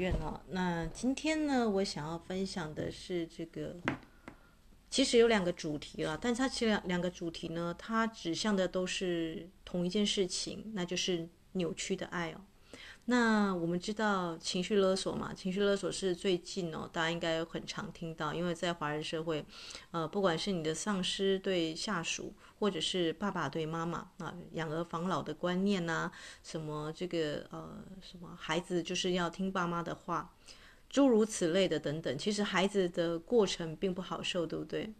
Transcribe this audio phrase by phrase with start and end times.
[0.00, 0.40] 来到精灵光能学院哦。
[0.50, 3.76] 那今天呢，我想要分享的是这个，
[4.90, 12.40] 其实有两个主题了，但它其实两两个主题呢，它指向的都是同一件事情，那就是扭曲的爱哦。
[13.08, 15.32] 那我们知道情绪勒索嘛？
[15.32, 19.46] 情绪勒索是最近哦，大家应该很常听到，因为在华人社会，
[19.92, 30.34] 呃，不管是你的上司对下属，或者是爸爸对妈妈啊，养儿防老的观念呐、啊，什么这个呃什么孩子就是要听爸妈的话，
[30.90, 34.92] 诸如此类的等等，其实孩子的过程并不好受，对不对？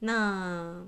[0.00, 0.86] 那。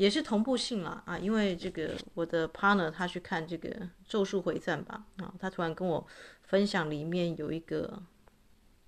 [0.00, 3.68] 也是同步性了啊，因为这个我的 partner 他去看这个
[4.08, 6.06] 《咒术回战》吧啊，他突然跟我
[6.42, 8.02] 分享里面有一个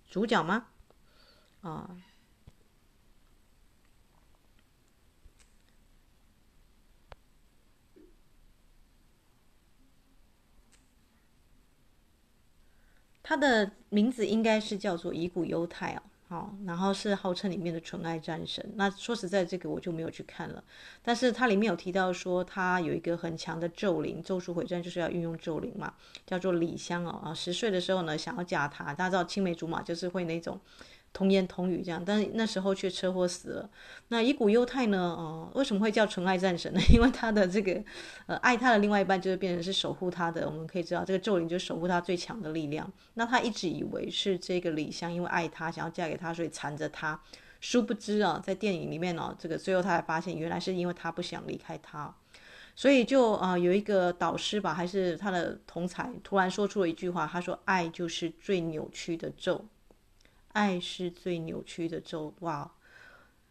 [0.08, 0.68] 主角吗？
[1.60, 1.98] 啊，
[13.22, 16.02] 他的名字应该是叫做乙骨忧太啊。
[16.32, 18.66] 好，然后是号称里面的纯爱战神。
[18.76, 20.64] 那说实在，这个我就没有去看了。
[21.02, 25.92] 但是它里面有提到说，他有一个很强的咒灵，咒术回战就是要运用咒灵嘛，
[26.24, 27.20] 叫做李香哦。
[27.22, 30.58] 啊，十岁的时候呢，想要嫁他，大家知道青梅竹马就是会那种。
[31.12, 33.70] 童言童语这样，但是那时候却车祸死了。
[34.08, 34.98] 那乙骨忧太呢？
[34.98, 36.80] 哦、为什么会叫纯爱战神呢？
[36.92, 37.82] 因为他的这个，
[38.26, 40.46] 呃，爱他的另外一半就是变成是守护他的。
[40.48, 42.90] 我们可以知道，这个咒灵就是守护他最强的力量。
[43.14, 47.20] 那他一直以为是这个李香，因为爱他，想要嫁给他，所以缠着他。
[47.60, 52.12] 殊不知啊，在电影里面呢、这个最后他才发现，原来是因为他不想离开他。
[52.74, 59.64] 所以就啊、有一个导师吧，还是他的同才，突然说出了一句话，他说：“爱就是最扭曲的咒。”
[60.52, 62.70] 爱是最扭曲的咒，哇！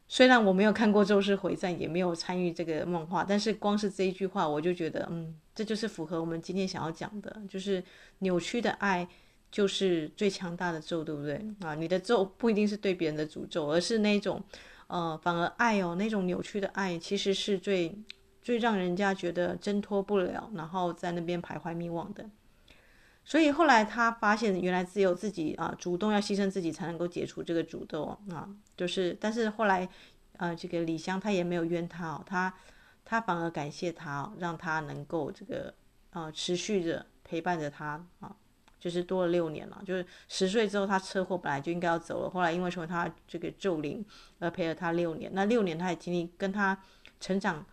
[0.08, 7.82] 虽然我没有看过《咒术回战》，也没有参与这个梦话，但是光是这一句话，我就觉得，嗯，这就是符合我们今天想要讲的，就是
[8.20, 9.08] 扭曲的爱
[9.50, 11.42] 就是最强大的咒，对不对？
[11.62, 14.44] 啊，你的咒不一定是对别人的诅咒，而是那种，
[14.88, 17.98] 呃，反而爱哦，那种扭曲的爱，其实是最
[18.42, 22.30] 最让人家觉得挣脱不了，然后在那边徘徊迷惘的。
[23.32, 28.50] 所以后来他发现，原来只有自己啊主动要牺牲自己，才能够解除这个诅咒啊。
[28.76, 29.88] 就是，但是后来，
[30.36, 32.54] 呃，这个李湘他也没有冤他哦，他
[33.06, 35.74] 他反而感谢他，让他能够这个
[36.10, 38.36] 啊持续着陪伴着他啊，
[38.78, 39.82] 就是多了六年了。
[39.86, 44.06] 就是十岁之后他车祸本来就应该要走了，后来因为成为他这个咒灵
[44.40, 46.78] 而陪了他六年，那六年他也经历跟他
[47.22, 47.66] 成长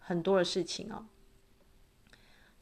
[0.00, 1.06] 很多的事情啊。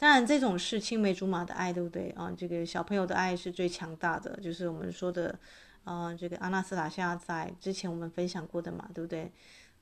[0.03, 2.29] 当然，这种是青梅竹马的爱，对不对啊？
[2.37, 5.39] 这个小朋友的爱是最强大的，就是我们说的，
[5.85, 9.31] 啊，这个阿纳斯塔夏在之前我们分享过的嘛，对不对？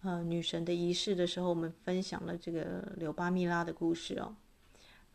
[0.03, 4.37] 呃，女神的仪式的时候，我们分享了这个柳巴蜜拉的故事哦。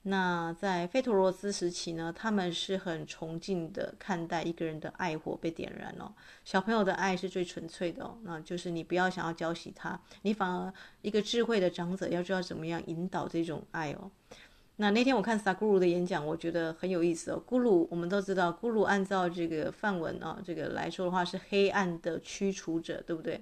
[0.08, 6.14] 那在费陀罗斯时期呢，他们是很崇敬的看待一个人的爱火被点燃哦。
[6.44, 14.10] 小朋友的爱是最纯粹的哦，那就是你不要想要浇熄他，你反而一个智慧的长者要知道怎么样引导这种爱哦。
[14.78, 17.42] 那那天我看萨古鲁的演讲，我觉得很有意思哦。
[17.48, 23.42] 咕鲁我们都知道，咕鲁按照这个梵文啊，这个来说的话是黑暗的驱除者，对不对？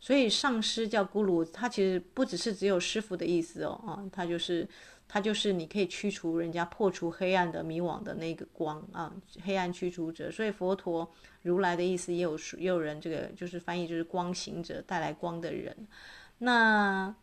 [0.00, 4.68] 所以上师叫咕鲁，他其实不只是只有师傅的意思哦，啊，他就是
[5.06, 9.14] 他就是你可以驱除人家、破除黑暗的迷惘的那个光啊，
[9.44, 10.28] 黑暗驱除者。
[10.28, 11.08] 所以佛陀
[11.42, 15.86] 如来的意思也有也有人这个就是翻译就是光行者，带来光的人。
[16.38, 17.14] 那。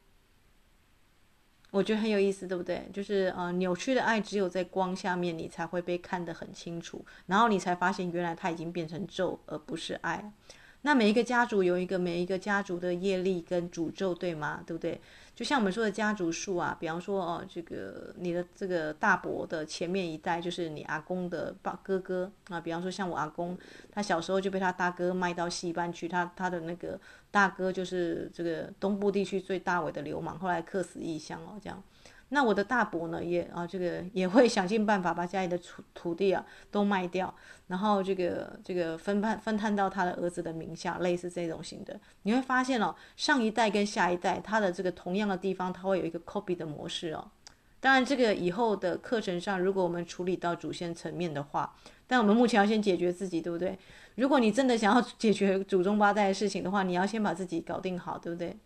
[1.75, 2.87] 我觉得很有意思，对不对？
[2.93, 10.31] 就是呃，扭曲的爱只有在光下面，你才会被看得很清楚，然后你才发现原来它已经变成咒，而不是爱。
[10.83, 14.63] 那每一个家族有一个每一个家族的业力跟诅咒，对吗？
[14.65, 15.01] 对不对？
[15.35, 23.57] 就像我们说的家族树啊，比方说哦，这个你的这个大伯的前面一代就是你阿公的爸哥哥啊，比方说像我阿公，
[23.91, 26.97] 他小时候就被他大哥卖到戏班去，他他的那个
[27.31, 31.83] 大哥就是这个东部地区最大尾的流氓，后来客死异乡哦，这样。
[32.29, 37.33] 那我的大伯呢，也啊，这个也会想尽办法把家里的土土地啊都卖掉，
[37.67, 41.99] 然后这个这个分判分摊到他的儿子的名下，类似这种型的。
[42.23, 47.29] 你会发现哦，上一代跟下一代，他的这个同样的地方，他会有一个 copy 的模式哦。
[47.79, 51.75] 当然，这个以后的课程上，如果我们处理到主线层面的话，
[52.07, 53.77] 但我们目前要先解决自己，对不对？
[54.15, 58.57] 如果你真的想要解决祖宗八代的事情的话，你要先把自己搞定好，对不对？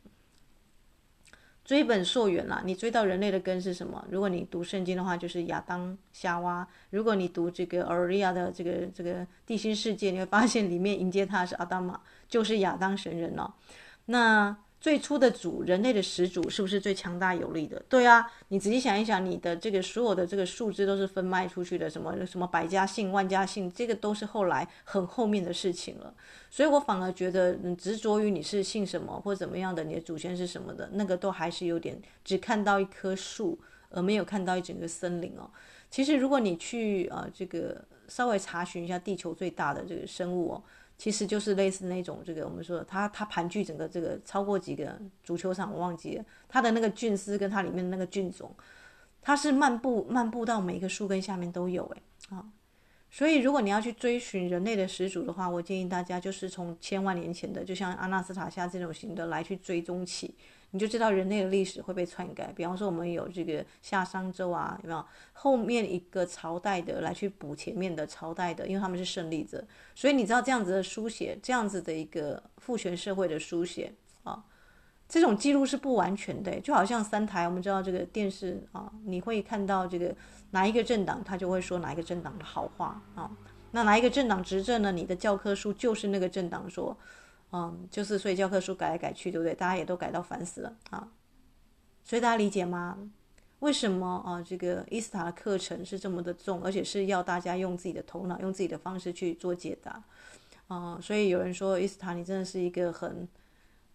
[1.69, 4.03] 追本溯源啦，你追到人类的根是什么？
[4.09, 13.53] 如果你读圣经的话，就是亚当夏娃；如果你读这个《欧利亚》的这个这个地心世界，你会发现里面迎接他是阿当玛，就是亚当神人哦。
[14.05, 17.81] 那最初的主，人类的始祖是不是最强大有力的？
[17.89, 26.13] 对啊，你仔细想一想，你的这个所有的这个树枝都是分卖出去的，什么什么百家姓、万家姓，这个都是后来很后面的事情了。
[26.49, 33.59] 所以我反而觉得，嗯，执着于你是姓什么或怎么样的，你的祖先是什么的，那个都还是有点只看到一棵树，
[33.89, 35.49] 而没有看到一整个森林哦。
[35.91, 40.63] 其实如果你去啊、这个稍微查询一下地球最大的这个生物哦。
[40.99, 48.53] 其实就是类似那种这个我们说，它它盘踞整个这个超过几个足球场，我忘记了它的那个菌丝跟它里面的那个菌种，
[49.21, 52.45] 它是漫步漫步到每一个树根下面都有诶啊，
[53.09, 60.35] 所以如果你要去追寻人类的始祖的话，我建议大家就是从千万年前的，就像阿纳斯塔夏这种型的来去追踪起。
[60.71, 62.53] 你就知道人类的历史会被篡改。
[62.55, 68.67] 比方说，我们有这个夏商周啊，有没有后面一个朝代的来去补前面的朝代的？
[68.67, 73.91] 因为他们是胜利者，所以你知道这样子的书写，这样子的一个父权社会的书写
[74.23, 74.43] 啊，
[75.07, 76.59] 这种记录是不完全的。
[76.59, 80.15] 就好像三台，我们知道这个电视啊，你会看到这个
[80.51, 83.31] 哪一个政党，他就会说哪一个政党的好话啊。
[83.71, 84.91] 那哪一个政党执政呢？
[84.91, 86.95] 你的教科书就是那个政党说。
[87.51, 89.55] 嗯，就是所以教科书改来改去，对不对？
[89.55, 91.07] 大家也都改到烦死了啊！
[92.03, 92.97] 所以大家理解吗？
[93.59, 94.41] 为什么啊？
[94.41, 100.03] 这个伊斯塔的课程是这么的重，而且是要大家用自己的头脑，用自己的方式去做解答
[100.67, 100.99] 啊！
[101.01, 103.27] 所以有人说伊斯塔，你真的是一个很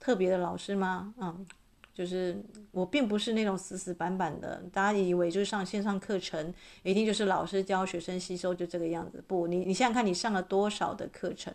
[0.01, 1.15] 特别的老师吗？
[1.19, 1.47] 嗯，
[1.95, 2.43] 就是
[2.73, 6.53] 我并不是那种死死板板的，大家以为就是上线上课程
[6.83, 9.23] 一定就是老师教学生吸收就这个样子。
[9.27, 11.55] 不，你你想想看，你上了多少的课程？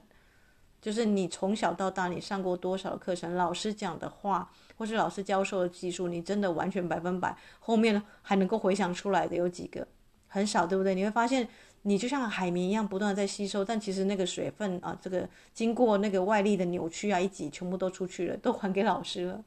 [0.82, 3.36] 就是你从小到大，你上过多少课程？
[3.36, 9.86] 老师讲的话，或是老师教授的技术，你真的完全百分百，后面还能够回想出来的有几个？
[10.28, 10.96] 很少，对不对？
[10.96, 11.48] 你会发现，
[11.82, 19.44] 你就像海绵一样，不断的在吸收，但其实那个水分啊，这个经过那个外力的扭曲啊，一挤，全部都出去了，都还给老师了。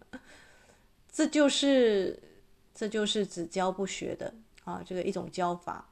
[1.10, 2.22] 这就是，
[2.74, 5.88] 这就是只教不学的啊，这个一种教法。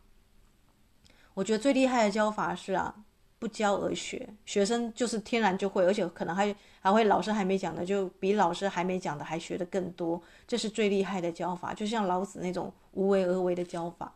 [1.34, 2.94] 我觉得最厉害的教法是啊。
[3.40, 11.72] 不教而学，学生就是天然就会，而且可能还还会老师还没讲的，就比老师还没讲的还学得更多，这是最厉害的教法。
[11.72, 14.12] 就像老子那种无为而为的教法，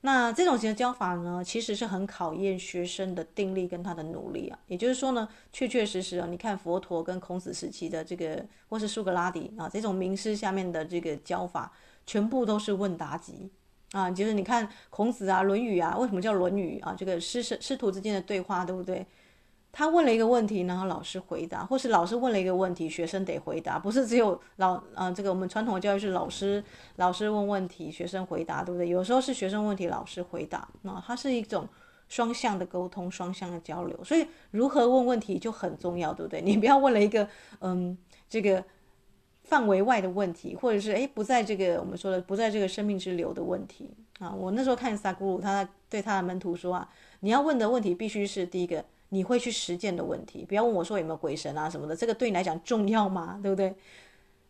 [0.00, 4.58] 那这种型的教法呢，其实是很考验学生的定力跟他的努力啊。
[4.66, 11.72] 也就是说呢，确确实实啊，你看佛陀跟孔子时期的这个，或是苏格拉底啊这种名师下面的这个教法，
[12.04, 13.48] 全部都是问答集。
[13.94, 16.92] 啊，就是你看孔子啊，《论语》啊，为什么叫《论语》啊？
[16.98, 19.06] 这个师生师徒之间的对话，对不对？
[19.70, 26.62] 他问了一个问题，然后老师回答，或是老师问了一个问题，学生得回答，不是只有老啊，这个我们传统的教育是老师
[26.96, 28.88] 老师问问题，学生回答，对不对？
[28.88, 31.68] 有时候是学生问题，老师回答，那它是一种
[32.08, 33.96] 双向的沟通，双向的交流。
[34.02, 36.42] 所以如何问问题就很重要，对不对？
[36.42, 37.28] 你不要问了一个
[37.60, 37.96] 嗯，
[38.28, 38.64] 这个。
[39.44, 44.34] 范围外的问题，或者是诶不在这个我们说的不在这个生命之流的问题啊。
[44.34, 46.88] 我那时候看萨古鲁，他对他的门徒说啊，
[47.20, 53.38] 你要问的问题必须是第一个你会去实践的问题，不要问我说有没有鬼神啊什么的，这个对你来讲重要吗？
[53.42, 53.74] 对不对？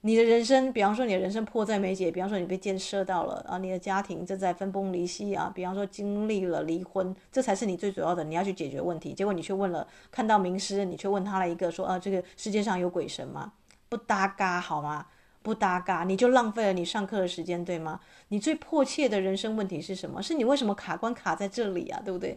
[0.02, 9.14] 你的人生，比方说你的人生迫在眉睫，比方说你被箭射到了啊，你的家庭正在分崩离析啊，比方说经历了离婚，这才是你最主要的，你要去解决问题。
[9.14, 13.50] 结果你却问了，看到名师，你却问他了一个说啊，这个世界上有鬼神吗？
[13.94, 15.06] 不搭嘎好吗？
[15.40, 18.00] 不搭嘎，你就浪费了你上课的时间，对吗？
[18.26, 20.20] 你最迫切的人生问题是什么？
[20.20, 22.02] 是你为什么卡关卡在这里啊？
[22.04, 22.36] 对不对？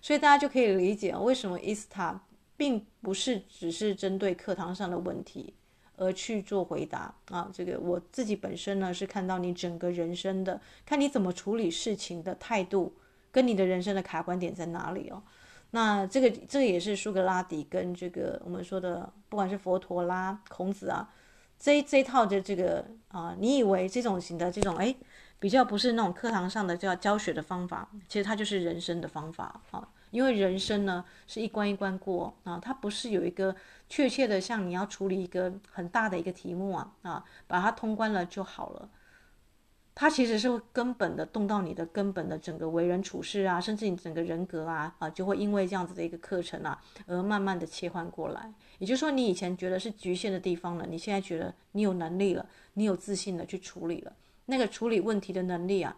[0.00, 2.20] 所以大家就可以理解为什么伊斯塔
[2.56, 5.54] 并不是只是针对课堂上的问题
[5.94, 7.48] 而去做回答啊。
[7.52, 12.92] 这个我自己本身呢是看到你整个人生的，看你怎么处理事情的态度，
[13.30, 15.22] 跟你的人生的卡关点在哪里哦。
[15.72, 19.12] 那这个这个也是苏格拉底跟这个我们说的。
[19.28, 21.08] 不管是佛陀啦、孔子啊，
[21.58, 24.94] 这这套的这个啊，你以为这种型的这种哎，
[25.38, 29.88] 比较不是那种课堂上的叫教学的方法，其实它就是人生的方法啊。
[30.10, 33.56] 因为人生呢是一关一关过啊，它不是有一个
[33.88, 38.86] 确切的像你要处理一个很大的一个题目啊啊，把它通关了就好了。
[39.94, 48.52] 它其实是会根本的动到你的根本的整个为人处事啊，甚至你整个人格啊啊，就会因为这样子的一个课程啊，而慢慢的切换过来。
[48.78, 54.12] 也就是说，你以前觉得是局限的地方呢，你现在觉得你有能力了，你有自信的去处理了。
[54.46, 55.94] 那个处理问题的能力啊，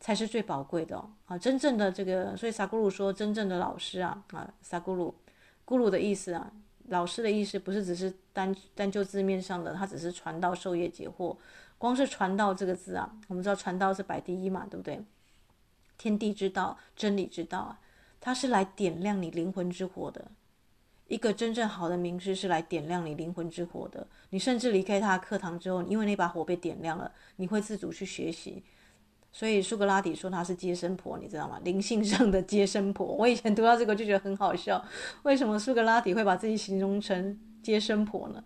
[0.00, 1.38] 才是最宝贵的哦啊！
[1.38, 5.14] 真正的这个，所以萨古鲁说，真正的老师啊啊，萨古鲁，
[5.64, 6.50] 古鲁的意思啊，
[6.88, 11.36] 老师的意思不是只是单单就字面上的，他只是传道授业解惑。
[11.78, 15.04] 光是传道这个字啊，我们知道传道是摆第一嘛，对不对？
[15.98, 17.80] 天地之道，真理之道啊，
[18.20, 20.30] 它是来点亮你灵魂之火的。
[21.08, 24.06] 一个真正好的名师是来点亮你灵魂之火的。
[24.30, 28.62] 你甚至离开他的课堂之后，因为那把火被点亮了，你会自主去学习。
[29.30, 31.60] 所以苏格拉底说他是接生婆，你知道吗？
[31.62, 33.06] 灵性上的接生婆。
[33.06, 34.84] 我以前读到这个就觉得很好笑，
[35.22, 38.42] 为什么苏格拉底会把自己形容成接生婆呢？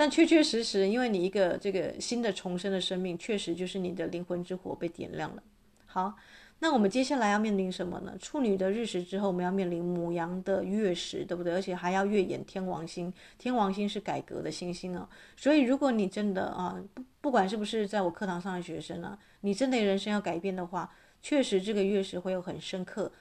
[0.00, 5.42] 但确确实实，因为你一个这个新的重生的生命，确实就是你的灵魂之火被点亮了。
[5.84, 6.16] 好，
[6.60, 8.16] 那我们接下来要面临什么呢？
[8.18, 11.52] 处女的日食之后，我们要面临母羊的月食，对不对？
[11.52, 15.06] 而且还要月掩天王星，天王星是改革的星星啊。
[15.36, 19.18] 所以，如果你真的啊，不不管是不是在我课堂上的学生啊。
[19.42, 20.90] 你真的人生要改变的话，
[21.20, 23.12] 确实这个月食会有很深刻、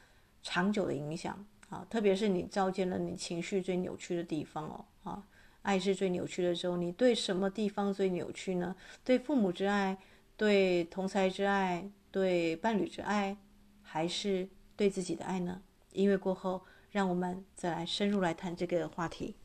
[0.41, 1.85] 长久的影响啊！
[1.89, 5.23] 特别是你照见了你情绪最扭曲的地方哦啊，
[5.61, 8.75] 爱是最扭曲的时候，你对什么地方最扭曲呢？
[9.03, 9.97] 对父母之爱，
[10.37, 13.37] 对同才之爱，对伴侣之爱，
[13.81, 15.61] 还是对自己的爱呢？
[15.91, 16.61] 音乐过后，
[16.91, 19.35] 让我们再来深入来谈这个话题。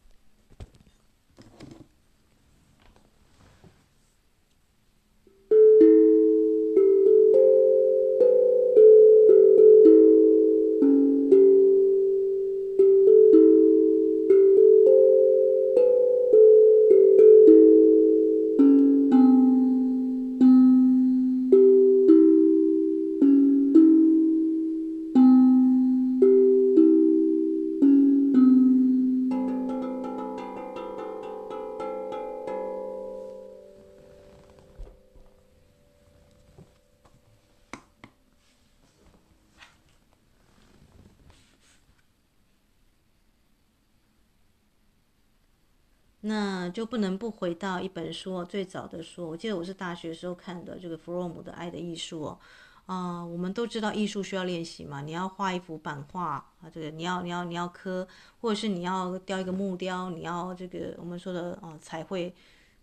[46.84, 52.38] 就不能不回到一本书，最早的书，我记得我是大学时候看的这个弗洛姆的《爱的艺术》哦，
[52.84, 58.06] 啊，我们都知道艺术需要练习嘛，你要画一幅版画啊，这个你要你要你要刻，
[58.42, 62.34] 或者是你要雕一个木雕，你要这个我们说的啊彩绘、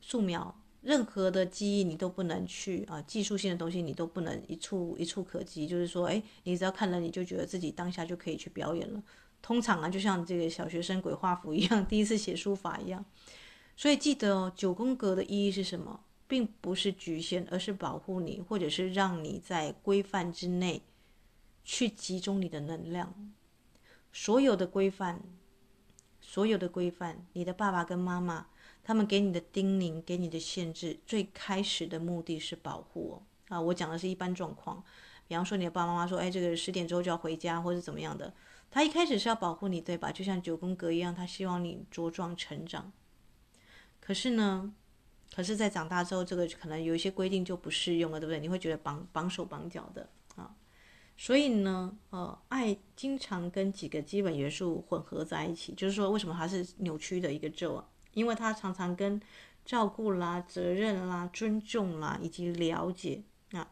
[0.01, 9.03] 素描，任何的技艺你都不能去啊，技术性的东西你都不能一触一触可及，就是说，哎，你只要看了你就觉得自己当下就可以去表演了。
[9.43, 13.05] 通常啊，就像这个小学生鬼画符一样， 第一次写书法一样。
[13.81, 16.01] 所以记得哦，九宫格的意义是什么？
[16.27, 20.83] 并不是局限，而是保护你，或者是让你在规范之内
[21.63, 23.11] 去集中你的能量。
[24.13, 25.23] 所有的规范，
[26.21, 28.45] 所有的规范，你的爸爸跟妈妈
[28.83, 33.55] 他们给你的叮咛，给你的限制，最开始的目的是保护哦。
[33.55, 34.83] 啊，我讲的是一般状况。
[35.27, 38.31] 比方说，你的爸爸妈妈说：“哎，这个十点之后就要回家，或者怎么样的。”
[38.69, 40.11] 他一开始是要保护你，对吧？
[40.11, 42.93] 就像九宫格一样，他希望你茁壮成长。
[44.01, 44.74] 可是呢，
[45.34, 48.39] 可是，在长大之后，这个可能有一些规定就不适用了，对不对？
[48.41, 50.53] 你会觉得绑绑手绑脚的啊。
[51.15, 57.88] 所以呢，呃，爱经常跟几个基本元素混合在一起，就是说，为什么它是扭曲的一个咒啊？
[58.13, 59.22] 因为它常常跟
[59.63, 63.72] 照顾啦、责任啦、尊重啦以及了解啊，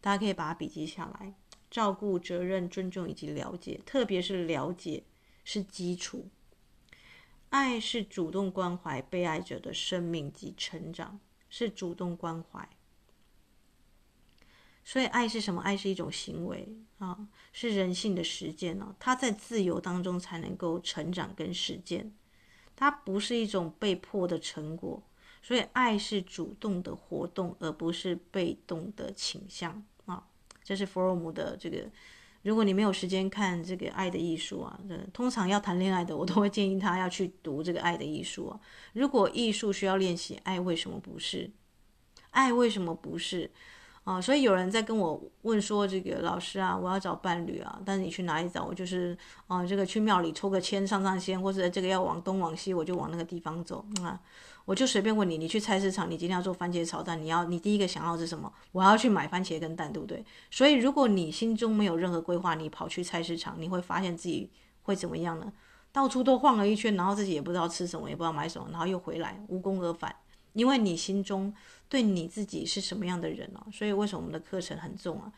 [0.00, 1.32] 大家可以把它笔记下来：
[1.70, 5.04] 照顾、责任、尊重以及了解，特别是了解
[5.44, 6.26] 是基础。
[7.54, 12.68] 爱是主动关怀被爱者的生命及成长，是主动关怀。
[14.82, 15.62] 所以，爱是什么？
[15.62, 18.96] 爱是一种行为啊，是人性的实践哦。
[18.98, 22.12] 它在自由当中才能够成长跟实践，
[22.74, 25.00] 它不是一种被迫的成果。
[25.40, 30.26] 所以，爱是主动的活动，而不是被动的倾向啊。
[30.64, 31.88] 这是弗洛姆的这个。
[32.44, 34.78] 如果你没有时间看这个《爱的艺术》啊，
[35.12, 38.60] 通常要谈恋爱的，我都会建议他要去读这个《爱的艺术》啊。
[38.92, 41.50] 如果艺术需要练习，爱为什么不是？
[42.30, 43.50] 爱为什么不是？
[44.04, 48.62] 啊，所以有人在跟我问说：“这个老师啊，我要找伴侣啊，但是你去哪里找？
[48.62, 54.20] 我就是啊，这个去庙里抽个签上上签，或者这个要往东往西，我就往那个地方走啊。”
[54.64, 58.50] 我就随便问你，你去菜市场，你今天要做番茄炒蛋，你要你第一个想要是什么？
[58.72, 60.24] 我要去买番茄跟蛋，对不对？
[60.50, 64.50] 所以如果你心中没有任何规划，你跑去菜市场，你会发现自己
[64.82, 65.52] 会怎么样呢？
[65.92, 70.14] 到处都晃了一圈，然后自己也不知道吃什么，也不知道买什么，然后又回来，无功而返。
[70.54, 71.52] 因为你心中
[71.88, 73.60] 对你自己是什么样的人呢？
[73.72, 75.30] 所以为什么我们的课程很重啊？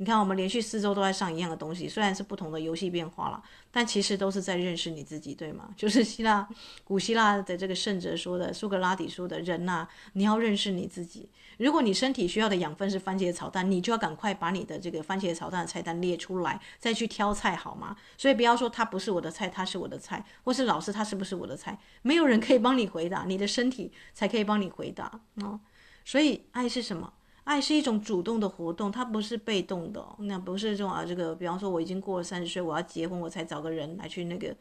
[0.00, 5.68] 你看，我们连续四周都在上一样的东西，虽然是不同的游戏变化了，但其实都是在认识你自己，对吗？
[5.76, 6.48] 就是希腊
[6.82, 11.28] 古希腊的这个圣哲说的，苏格拉底说的，人呐，你要认识你自己。
[11.58, 17.94] 如果你身体需要的养分是番茄炒蛋，你就要赶快把你的这个番茄炒蛋的菜单列出来，再去挑菜，好吗？
[18.16, 21.78] 所以不要说它不是我的菜，它是我的菜，或是老师他是不是我的菜？
[22.00, 25.60] 没有人可以帮你回答，你的身体才可以帮你回答啊。
[26.06, 27.12] 所以爱是什么？
[27.44, 30.04] 爱是一种主动的活动，它不是被动的。
[30.18, 34.54] 那不是这种啊，这个比方说我已经过了三十岁，我要结婚，我才找个人来去那个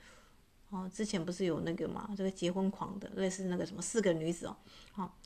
[0.70, 4.56] 哦，之前不是有那个嘛，这个结婚狂的，类似那个什么四个女子哦，
[4.92, 5.18] 好，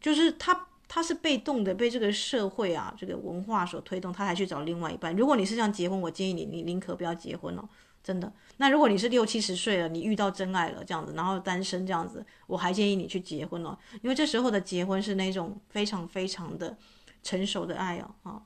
[0.00, 5.14] 就是他他是被动的，被这个社会啊这个文化所推动，他还去找另外一半。
[5.16, 7.68] 如果你是这样结婚，我建议你，你宁可不要结婚哦。
[8.04, 16.76] 真的，那如果你是六七十岁了，你遇到真爱了这样子，然后单身这样子，我还建议你去结婚哦，因为这时候的结婚是那种非常非常的
[17.22, 18.42] 成熟的爱哦，啊，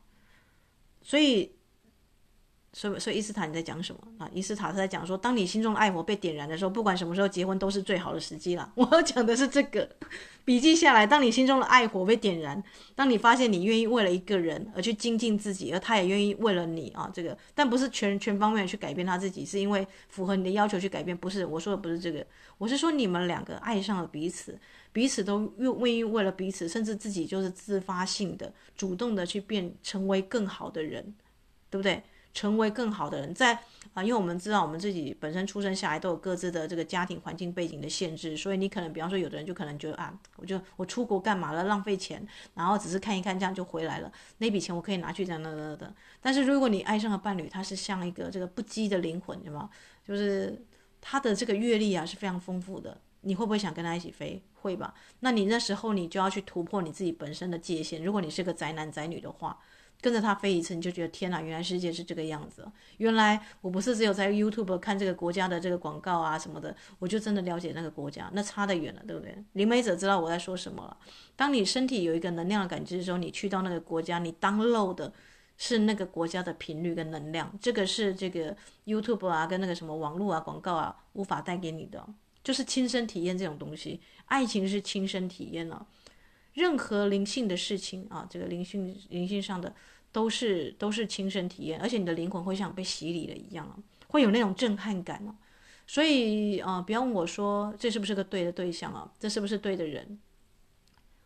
[1.03, 1.58] 所以。
[2.73, 4.29] 所以，所以伊斯塔你在讲什么啊？
[4.33, 8.71] 伊斯塔是在讲说，当你心中的爱火被点燃的时候，不管什么时候结婚都是最好的时机啦。
[8.77, 9.89] 我要讲的是这个，
[10.45, 11.07] 笔记下来。
[11.07, 12.63] 当你心中的爱火被点燃，
[12.95, 21.17] 当你发现你愿意为了一个人而去精进自己，而他也愿意为了你啊，这个，但不是全全方面去改变他自己，是因为符合你的要求去改变。
[21.17, 22.25] 不是，我说的不是这个，
[22.59, 24.59] 我是说你们两个爱上了彼此，
[24.93, 31.15] 彼此都愿愿意为了彼此，甚至自己就是自发性的、主动的去变成为更好的人，
[31.71, 32.03] 对不对？
[32.35, 33.59] 成为更好的人，在
[33.95, 45.93] 啊，因为我们知道我们自己本身出生下来都有各自的这个家庭环境背景的限制，所以你可能，比方说，有的人就可能觉得啊，我就我出国干嘛了，浪费钱，然后只是看一看这样就回来了，那笔钱我可以拿去这样那那的。
[46.21, 49.69] 但是如果你爱上了伴侣，他是像一个这个不羁的灵魂，对吗？
[50.07, 50.65] 就是
[51.01, 54.41] 他的这个阅历啊是非常丰富的，你会不会想跟他一起飞？
[54.61, 54.95] 会吧？
[55.21, 58.05] 那你那时候你就要去突破你自己本身的界限。
[58.05, 59.59] 如果你是个宅男宅女的话。
[60.01, 62.65] 跟着他飞一次，你就觉得天哪，原来世界是这个样子。
[62.99, 69.37] 原来我不是只有在 YouTube 看这个国家的这个广告啊什么的，我就真的了解那个国家，那差得远了，对不对？
[69.55, 70.97] 灵媒者知道我在说什么了。
[71.35, 75.13] 当你身体有一个能量的感知的时候，你去到那个国家，你 download 的
[75.57, 82.07] 是那个国家的频率跟能量，这个是这个 YouTube 啊跟那个什么网络啊广告啊无法带给你的，
[82.45, 84.01] 就是亲身体验这种东西。
[84.27, 85.85] 爱情是亲身体验了。
[86.59, 89.73] 任何灵性的事情啊，这个灵性灵性上的
[90.11, 95.35] 都是都是亲身体验，而且你的灵魂会像被洗礼了一样，会有那种震撼感哦。
[95.87, 100.19] 所以啊，不要问我说这是不是个对的对象啊，这是不是对的人？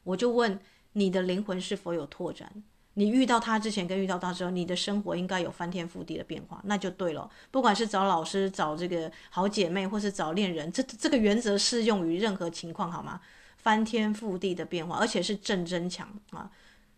[0.05, 0.61] 我就问
[0.93, 2.63] 你的灵魂是否有拓展？
[2.95, 7.31] 你遇到他之前跟遇到他之后，你的生活应该有翻天覆地的变化，那就对了。
[7.51, 13.19] 不管是找老师、找这个好姐妹，或是找恋人，这这个原则适用于任何情况，好吗？
[13.63, 16.51] 翻天覆地的变化，而且是正增强啊！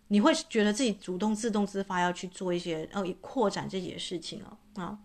[0.09, 4.99] 你会觉得自己主动、自动、自发要去做一些，哦，扩展自己的事情啊啊！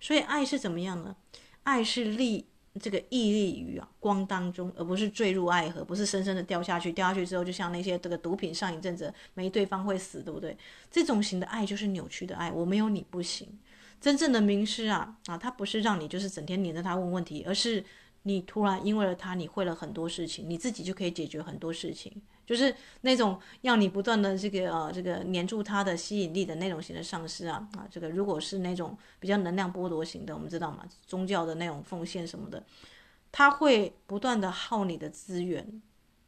[0.00, 1.16] 所以爱是怎么样呢？
[1.64, 2.46] 爱是立
[2.80, 6.92] 这个屹立于啊光当中，而不是坠入爱河，不是深深的掉下去。
[6.92, 10.56] 掉下去之后，就像那些这个毒品上瘾症者，没对方会死，对不对？
[10.90, 12.52] 这种型的爱就是扭曲的爱。
[12.52, 13.48] 我没有你不行。
[14.00, 17.84] 真正的名师啊啊，他不是让你就是整天黏着他问问题，而是。
[18.26, 22.10] 你突然因为了他，你会了很多事情，你自己就可以解决很多事情，
[22.46, 32.64] 就是那种要你不断的这个呃这个黏住他的吸引力的那种型的上司啊啊，这个如果是那种比较能量剥夺型的，我们知道嘛，宗教的那种奉献什么的，
[33.30, 35.82] 他会不断的耗你的资源，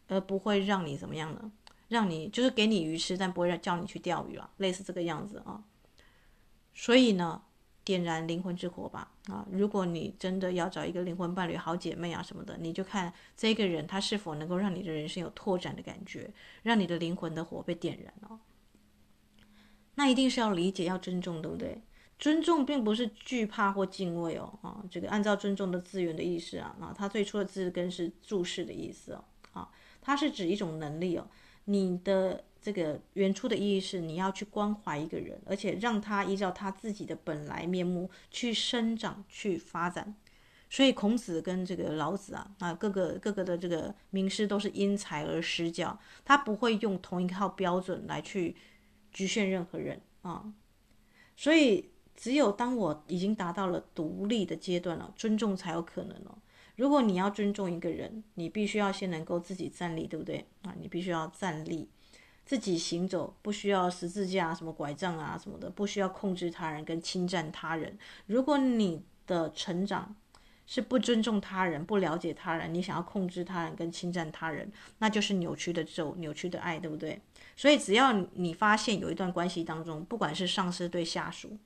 [0.08, 1.50] 而不会让你怎么样呢？
[1.88, 5.64] 让你就是给你鱼吃，但不会让叫你去钓鱼了，类似这个样子啊。
[6.74, 7.40] 所以呢。
[7.86, 9.12] 点燃灵魂之火吧！
[9.28, 16.28] 啊，如果你真的要找一个灵魂伴侣、好姐妹啊什么的，你就看这个人他是否能够让你的人生有拓展的感觉，
[16.64, 18.40] 让你的灵魂的火被点燃哦。
[19.94, 21.80] 那一定是要理解、要尊重，对不对？
[22.18, 24.58] 尊重并不是惧怕或敬畏哦。
[24.62, 29.24] 啊，这个按照尊重的字源的意思啊，啊，它最初的字根是注视的意思哦。
[29.52, 29.70] 啊，
[30.02, 31.28] 它是指一种能力哦，
[31.66, 32.42] 你的。
[32.66, 40.16] 这个原初的意义是你要去关怀一个人，而且让他依照他自己的本来面目去生长、去发展。
[40.68, 48.56] 所以孔子跟这个老子啊，啊，各个各个的这个名师都是因材而施教，他不会用同一套标准来去
[49.12, 50.52] 局限任何人啊。
[51.36, 56.36] 所以只有当我已经达到了独立的阶段了，尊重才有可能哦。
[56.74, 60.74] 如果你要尊重一个人，你必须要先能够自己站立，对不对啊？
[60.80, 61.88] 你必须要站立。
[62.46, 67.98] 自己行走不需要十字架、什么拐杖啊什么的，不需要控制他人跟侵占他人。
[68.26, 70.14] 如果你的成长
[70.64, 77.20] 是不尊重他人、不了解他人，你想要控制他人跟侵占他人，那就是扭曲的咒、扭曲的爱，对不对？
[77.56, 81.58] 所以只要你发现有一段关系当中，不管是上司对下属、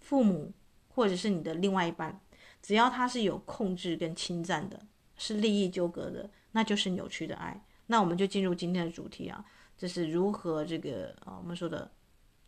[0.00, 0.52] 父母，
[0.88, 2.20] 或者是你的另外一半，
[2.60, 4.80] 只要他是有控制跟侵占的，
[5.16, 7.64] 是利益纠葛的，那就是扭曲的爱。
[7.86, 9.44] 那我们就进入今天的主题啊。
[9.80, 11.90] 这是如何这个啊，我们说的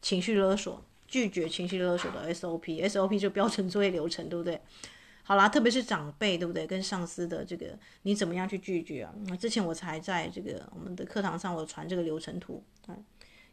[0.03, 4.61] 情绪勒索，拒绝情绪勒索的 SOP，SOP 就标准作业流程，对不对？
[5.23, 6.66] 好啦，特别是长辈，对不对？
[6.66, 9.14] 跟上司的这个，你怎么样去拒绝啊？
[9.29, 12.95] 那之前我才在这个我们的课堂上，我传这个流程图啊，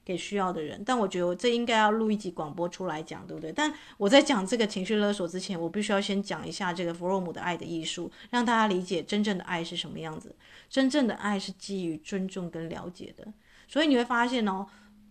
[0.04, 0.84] 给需要的人。
[0.86, 3.54] 但我觉得这应该要录一集广播出来讲，对不对？
[3.54, 10.36] 但我在讲这个情绪勒索之前，我必须要先讲一下这个弗洛姆的爱的艺术，让大家理解真正的爱是什么样子。
[10.70, 13.32] 真正的爱是基于尊重跟了解的。
[13.70, 14.66] 所以你会发现哦，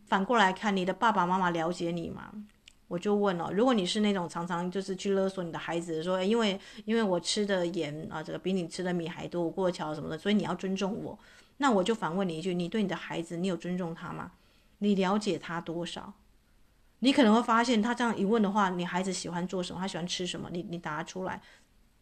[0.06, 2.32] 反过来看，你的爸爸妈妈了解你吗？
[2.88, 11.16] 我就问了，如果你是那种常常就是去勒索你的孩子，说，因为因为我吃的盐啊，这个比你吃的米还多，我过桥什么的，所以你要尊重我。
[11.58, 14.32] 那我就反问你一句，你对你的孩子，你有尊重他吗？
[14.78, 16.12] 你了解他多少？
[16.98, 19.80] 你可能会发现，他这样一问的话，你孩子喜欢做什么？
[19.80, 20.48] 他喜欢吃什么？
[20.50, 21.40] 你你答出来，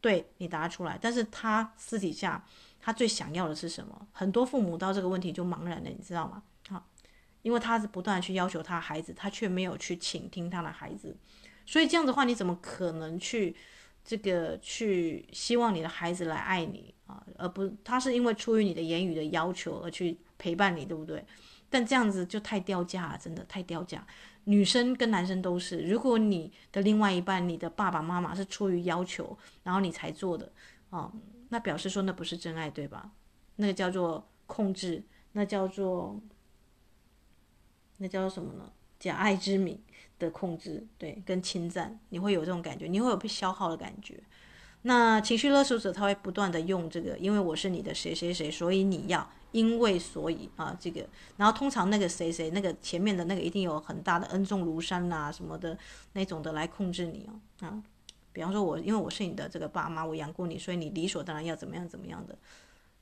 [0.01, 2.42] 对，你答出来，但是他私底下
[2.87, 4.07] 他最想要的是什么？
[4.12, 6.40] 很多父母到这个问题就茫然了，你知道吗？
[6.68, 6.81] 啊
[7.42, 11.16] 因为他是不断去要求他孩子，他却没有去倾听他的孩子，
[11.64, 13.57] 所以这样的话，你怎么可能去
[14.05, 17.20] 这个去希望你的孩子来爱你啊？
[17.37, 21.25] 而不，他是因为出于你的言语的要求而去陪伴你，对不对？
[21.68, 24.07] 但这样子就太掉价了，真的太掉价。
[24.44, 30.53] 女生跟男生都是，如果你的另外一半，你的爸爸妈妈是出于要求，然后你才做的
[30.90, 31.11] 啊，
[31.48, 33.12] 那表示说那不是真爱，对吧？
[33.56, 36.20] 那个叫做控制，那叫做。
[37.98, 38.70] 那叫做什么呢？
[38.98, 39.82] 假爱之名
[40.18, 44.22] 的控制，对，跟侵占，你会有这种感觉，你会有被消耗的感觉。
[44.82, 55.78] 那情绪勒索者他会不断的用这个，因为我是你的谁谁谁，所以你要，因为所以啊，这个，然后通常那个谁谁那个前面的那个一定有很大的恩重如山呐、什么的
[56.12, 57.82] 那种的来控制你哦啊。
[58.37, 62.37] 比方说我因为我是你的这个爸妈，我养过你，所以你理所当然要怎么样怎么样的。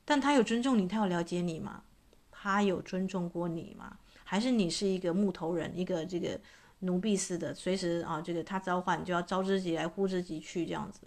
[0.05, 1.83] 但他有尊重你，他有了解你吗？
[2.31, 3.99] 他有尊重过你吗？
[4.23, 6.41] 还是你是一个木头人，一个这个
[6.81, 11.01] 奴婢似的，随时啊，这个他召唤你就要招之即来，呼之即去这样子。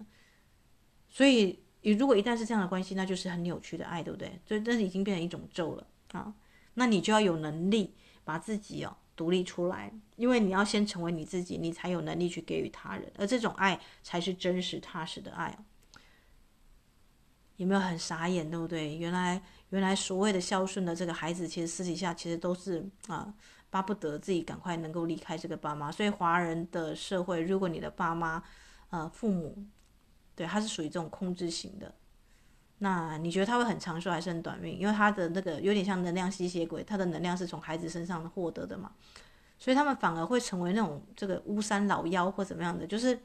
[1.07, 4.37] 所以，你如果一旦是这样的关系，那就是很扭曲的爱，对不对？
[4.45, 6.33] 所以，但是已经变成一种咒了啊。
[6.73, 15.57] 那你就要有能力把自己哦独立出来，因为你要先成为你自己，你才有能力去给予他人，而这种爱才是真实踏实的爱。
[17.57, 18.95] 有没有很傻眼，对不对？
[18.95, 19.41] 原来。
[19.71, 23.33] 原来所谓的孝顺的这个孩子，其实私底下其实都是啊，
[23.69, 25.91] 巴不得自己赶快能够离开这个爸妈。
[25.91, 28.41] 所以华人的社会，如果你的爸妈，
[28.91, 29.65] 呃，父母，
[30.37, 31.93] 对，他是属于这种控制型的，
[32.79, 34.77] 那你觉得他会很长寿还是很短命？
[34.77, 38.91] 因为他的那个有点像能量吸血鬼，他的能量是从孩子身上获得的嘛，
[39.57, 43.19] 所以他们反而会成为那种这个巫山老妖或怎么样的，就是，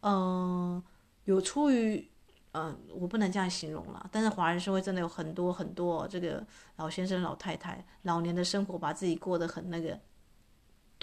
[0.00, 0.82] 嗯、
[1.24, 2.08] 有出于。
[2.56, 4.08] 嗯、我不能这样形容了。
[4.12, 6.40] 但是华人社会真的有很多很多这个
[6.76, 9.98] 老先生、老太太，老年的生活把自己过得很那个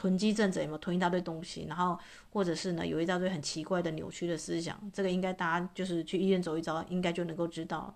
[0.01, 1.67] 囤积症者，有没有囤一大堆东西？
[1.69, 1.95] 然后
[2.31, 4.75] 或者是呢，有一大堆很奇怪的扭曲的思想。
[4.91, 7.95] 这个应该大家就是去医院走一遭，应该就能够知道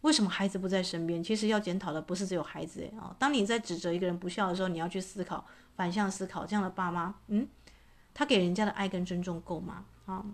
[0.00, 1.22] 为什么孩子不在身边。
[1.22, 7.46] 其实要检讨的不是只有孩子诶啊，当你在指责一个人不孝的时候，你要去思考，反向思考，这样的爸妈，嗯，
[8.12, 9.84] 他给人家的爱跟尊重够吗？
[10.06, 10.26] 啊？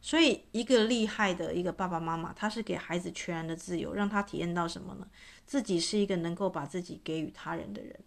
[0.00, 5.08] 所以，一个厉害的一个爸爸妈妈，他是给孩子全然的自由，让他体验到什么呢？
[5.44, 7.98] 自己是一个能够把自己给予他人的人。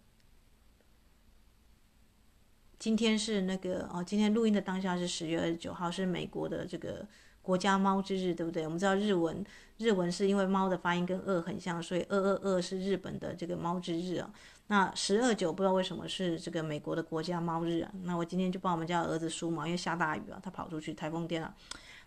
[2.82, 7.06] 今天是那个哦，今天录音的当下是十月二十九号，是美国的这个
[7.40, 8.64] 国家猫之日，对不对？
[8.64, 9.44] 我们知道日文，
[9.78, 14.28] 日文是因为猫的发音跟二很像，所以二二二是日本的这个猫之日啊。
[14.66, 17.92] 那十二九不知道为什么是这个美国的国家猫日啊？
[18.02, 21.54] 那我今天就帮我们家儿子梳毛，因为下大雨啊，他跑出去台风天了。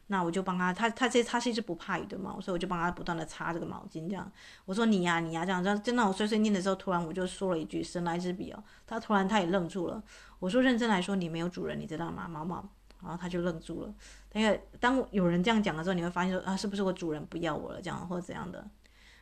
[0.08, 4.32] 那我就帮他，他他这他是一只不怕雨的猫，所以我就帮他不断的擦这个毛巾，这样。
[4.66, 10.04] 我说你呀、你呀、啊、这样，就那我碎碎念的时候，突然我就说了一句“神来之笔”哦，他突然他也愣住了。
[10.40, 12.64] 我说认真来说，你没有主人，你知道吗，毛毛？
[13.02, 13.94] 然后他就愣住了。
[14.34, 18.68] 因为当有人这样讲的时候，你会发现说啊，是不是我主人不要我了，这样或者怎样的？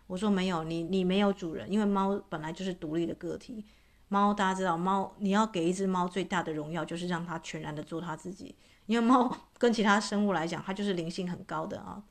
[0.07, 3.65] 我说没有，你你没有主人，因为猫本来就是独立的个体。
[4.09, 8.53] 猫，大家知道，猫你要给一只猫最大的荣耀，就是让它全然的做它自己。
[8.85, 12.03] 因为猫 跟其他生物来讲，它就是灵性很高的啊。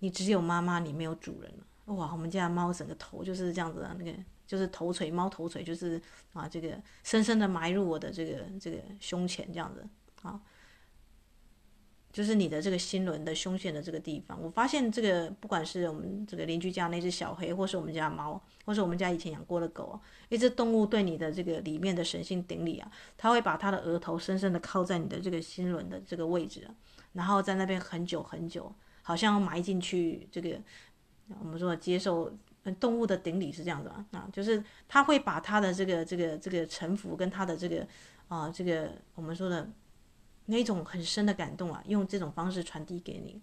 [0.00, 1.52] 你只有妈妈，你没有主人。
[1.86, 4.12] 哇，我们家猫整个头就是这样子啊，那个
[4.46, 6.00] 就是头锤，猫头锤就是
[6.32, 9.86] 啊，这个深深的埋入我的这个这个胸前这样子
[10.22, 10.40] 啊。
[12.10, 26.66] 就是你的这个心轮的胸腺的这个地方，我发现这个不管是我们这个邻居家那只小黑，或是我们家猫，或是我们家以前养过的狗，一只动物对你的这个里面的神性顶礼啊，它会把它的额头深深的靠在你的这个心轮的这个位置，
[27.12, 30.58] 然后在那边很久很久，好像埋进去这个
[31.40, 32.32] 我们说接受
[32.80, 37.86] 动物的顶礼是这样子啊，啊，就是它会把它的这个这个这个臣服跟它的这个
[38.28, 39.68] 啊这个我们说的。
[40.48, 43.40] 那种很深的感动啊，用这种方式传递给你。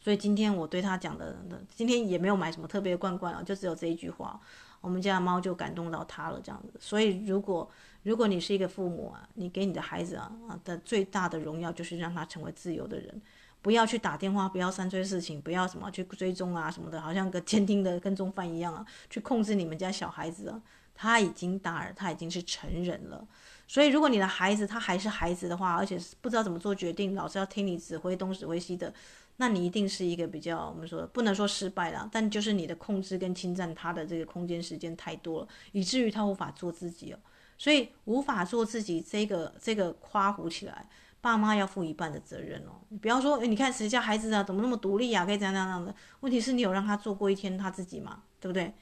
[0.00, 1.36] 所以今天我对他讲的，
[1.74, 4.40] 今天也没有买什么特别的罐罐啊，就只有这一句话，
[4.80, 6.72] 我们家的猫就感动到他了这样子。
[6.80, 7.70] 所以如果
[8.02, 10.32] 如果你是一个父母啊，你给你的孩子啊
[10.64, 13.22] 的最大的荣耀就是让他成为自由的人，
[13.60, 20.62] 不要去打电话，不要三催四请，不要什么去追踪啊什么的，好像个监听的跟踪犯一样啊，去控制你们家小孩子啊。
[20.94, 23.26] 他已经大了，他已经是成人了。
[23.72, 28.92] 所以如果你的孩子他还是孩子的话，而且不知道怎么做决定，老是要听你指挥东指挥西的。
[29.38, 37.18] 那你一定是一个比较，我们说不能说失败了，但就是你的控制跟侵占他的这个空间时间太多了，以至于他无法做自己哦。
[37.56, 40.86] 所以无法做自己，这个这个夸胡起来，
[41.22, 42.72] 爸妈要负一半的责任哦。
[42.90, 45.94] 你不要说，诶，你看谁家孩子啊，怎么那么独立啊，可以这样这样的。
[46.20, 48.22] 问题是你有让他做过一天他自己吗？
[48.38, 48.74] 对不对？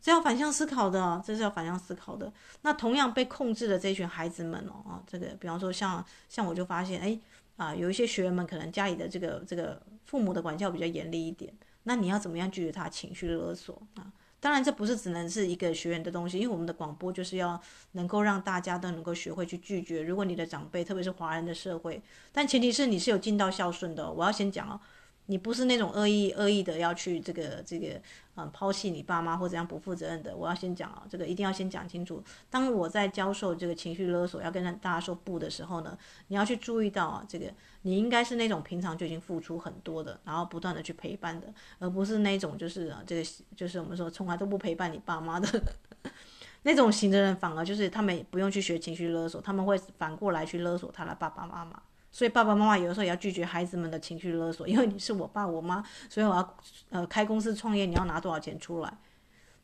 [0.00, 2.32] 这要反向思考的，这是要反向思考的。
[2.62, 7.20] 那同样被控制的这群孩子们哦，啊，这个比方说像像我就发现，诶。
[7.56, 14.10] 啊，有一些学员们可能家里的这个这个父母的管教比较严厉一点，那你要怎么样拒绝他情绪勒索啊？
[14.40, 17.60] 当然，这不是只能是一个学员的东西，因为我们的广播就是要
[17.92, 20.02] 能够让大家都能够学会去拒绝。
[20.02, 22.00] 如果你的长辈，特别是华人的社会，
[22.32, 24.10] 但前提是你是有尽到孝顺的。
[24.10, 24.80] 我要先讲哦。
[25.26, 28.00] 你不是那种恶意恶意的要去这个这个
[28.40, 32.22] 嗯抛弃你爸妈或者样不负责任的，我要先讲啊，这个一定要先讲清楚。
[32.48, 35.96] 当我在教授这个情绪勒索要跟大家说不的时候呢，
[36.28, 45.62] 你要去注意到啊，这个你应该是那种平常就已经付出很多的，然后不断的去陪伴的，而不是那种就是这个就是我们说从来都不陪伴你爸妈的
[46.62, 51.82] 那种型的人，反而就是他们不用去学情绪勒索，他们会反过来去勒索他的爸爸妈妈。
[52.12, 56.56] 所以爸爸妈妈有的时候也要拒绝孩子们的情绪勒索，因为你是我爸我妈，所以我要
[56.90, 58.98] 呃开公司创业，你要拿多少钱出来？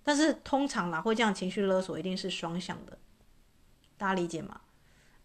[0.04, 2.96] 但是通常啦，会这样情绪勒索一定是双向的，
[3.96, 4.61] 大家理解吗？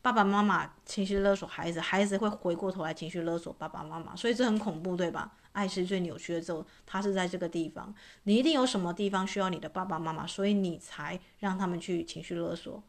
[0.02, 5.32] 爸爸妈妈情绪勒索孩子，孩子会回过头来情绪勒索爸爸妈妈，所以这很恐怖，对吧？
[5.52, 12.82] 爱是最扭曲的咒，它是在这个地方，你一定有什么地方需要你的爸爸妈妈，所以你才让他们去情绪勒索。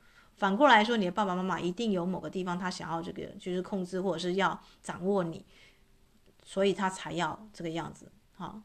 [0.43, 5.45] 反过来说，你的爸爸妈妈一定有某个地方他想要这个，就是控制或者是要掌握你，
[6.43, 8.11] 所以他才要这个样子。
[8.35, 8.61] 好，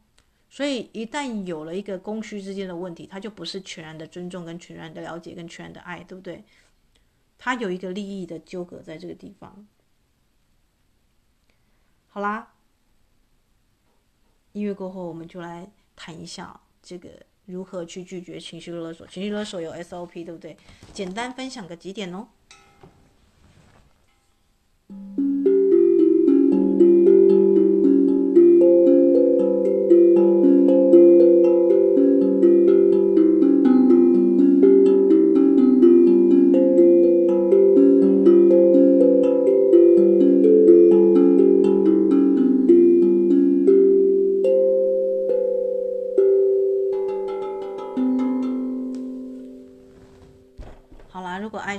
[0.50, 6.44] 所以一旦有了一个供需之间的问题，他就不是全然的尊重、跟全然的了解、跟全然的爱，对不对？
[7.38, 9.68] 他有一个利益的纠葛在这个地方。
[12.08, 12.56] 好啦，
[14.54, 17.27] 音乐过后，我们就来谈一下这个。
[17.48, 19.08] 如何去拒绝情绪勒索？
[19.08, 20.56] 情绪勒索有 SOP，对不对？
[20.94, 22.28] 简单分享个几点哦。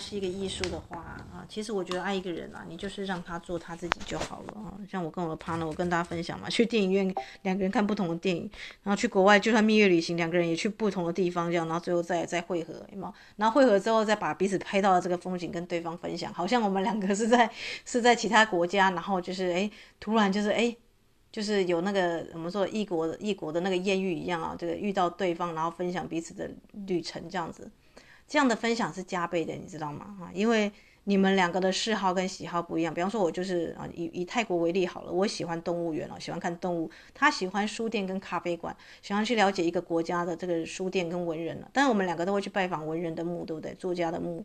[0.09, 4.73] 是一个艺术的话啊，其实我觉得爱一个人啊，你就是让他做他自己就好了啊。
[4.90, 8.51] 像我跟我的 partner，我跟大家分享嘛，去电影院两个人看不同的电影，
[8.83, 13.12] 然后去国外就算蜜月旅行，两个人也去不同的地方，这样，然后最后再再会合，有没有？
[13.37, 17.51] 然后会合之后再把彼此拍到的这个风景跟对方分享，好像我们两个是在
[17.85, 20.75] 是在其他国家，然后就是哎，突然就是哎，
[21.31, 26.51] 就是有那个我们说异国异国的那个艳遇一样啊，这个遇到对方，然后分享彼此的
[26.87, 27.71] 旅程这样子。
[28.29, 30.14] 这样的分享是加倍的，你知道吗？
[30.21, 30.71] 啊，因为
[31.05, 32.93] 你们两个的嗜好跟喜好不一样。
[32.93, 36.91] 比方说，我就是啊，以以泰国为例好了，我喜欢动物园哦，喜欢看动物。
[37.14, 41.71] 他喜欢书店跟咖啡馆，喜欢去了解一个国家的这个书店跟文人了。
[41.73, 43.75] 但是我们两个都会去拜访文人的墓，对不对？
[43.75, 44.45] 作家的墓。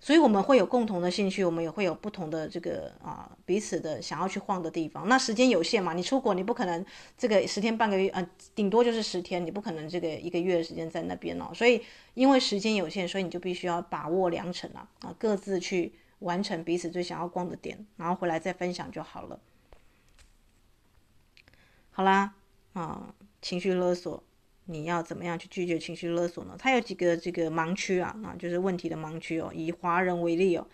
[0.00, 5.08] 所以我们会有共同的兴趣，我们也会有不同的这个啊彼此的想要去晃的地方。
[5.08, 11.50] 那时间有限嘛，你出国你不可能这个十天半个月，呃，顶多就是十天，你不可能这个一个月的时间在那边哦。
[11.52, 11.82] 所以
[12.14, 19.40] 因为时间有限，所以你就必须要把握良辰啊啊，各自去完成彼此最想要逛的点，然后回来再分享就好了。
[21.90, 22.34] 好啦，
[22.74, 24.22] 啊，情绪勒索。
[24.70, 26.54] 你要怎么样去拒绝情绪勒索呢？
[26.58, 29.50] 它有几个这个盲区啊，啊，就是问题的盲区哦。
[29.54, 30.66] 以华人为例哦，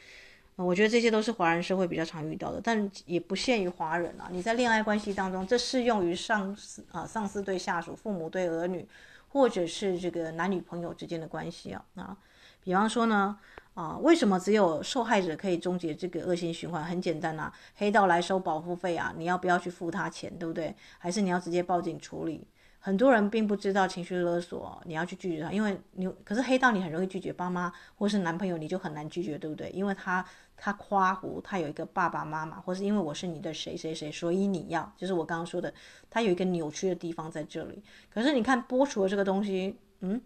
[0.57, 4.29] 我觉得这些都是华人社会比较常遇到的，但也不限于华人啊。
[4.33, 8.85] 你在恋爱关系当中，这适用于上司啊，上司对下属、父母对儿女，
[9.29, 12.17] 或者是这个男女朋友之间的关系啊啊。
[12.65, 13.39] 比方说呢，
[13.75, 16.83] 啊，为什么只有受害者可以终结这个恶性循环？
[16.83, 20.75] 很简单呐，黑道来收保护费啊，你要不要去付他钱，对不对？
[20.99, 22.47] 还是你要直接报警处理？
[22.85, 29.71] 很多人并不知道情绪勒索，你要去拒绝他，因为你可是黑道你很容易拒绝爸妈或是男朋友，你就很难拒绝，对不对？
[29.71, 30.23] 因为他
[30.55, 35.73] 他夸胡，他有一个爸爸妈妈，或是因为我是你的谁谁谁，所以你要，就是我刚刚说的，
[36.11, 37.83] 他有一个扭曲的地方在这里。
[38.11, 40.21] 可是你看剥除了这个东西，嗯，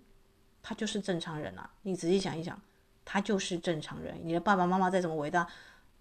[0.60, 1.70] 他就是正常人啊。
[1.82, 2.60] 你仔细想一想，
[3.04, 4.18] 他就是正常人。
[4.24, 5.46] 你的爸爸妈妈再怎么伟大，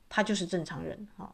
[0.09, 1.31] 他就是正常人啊。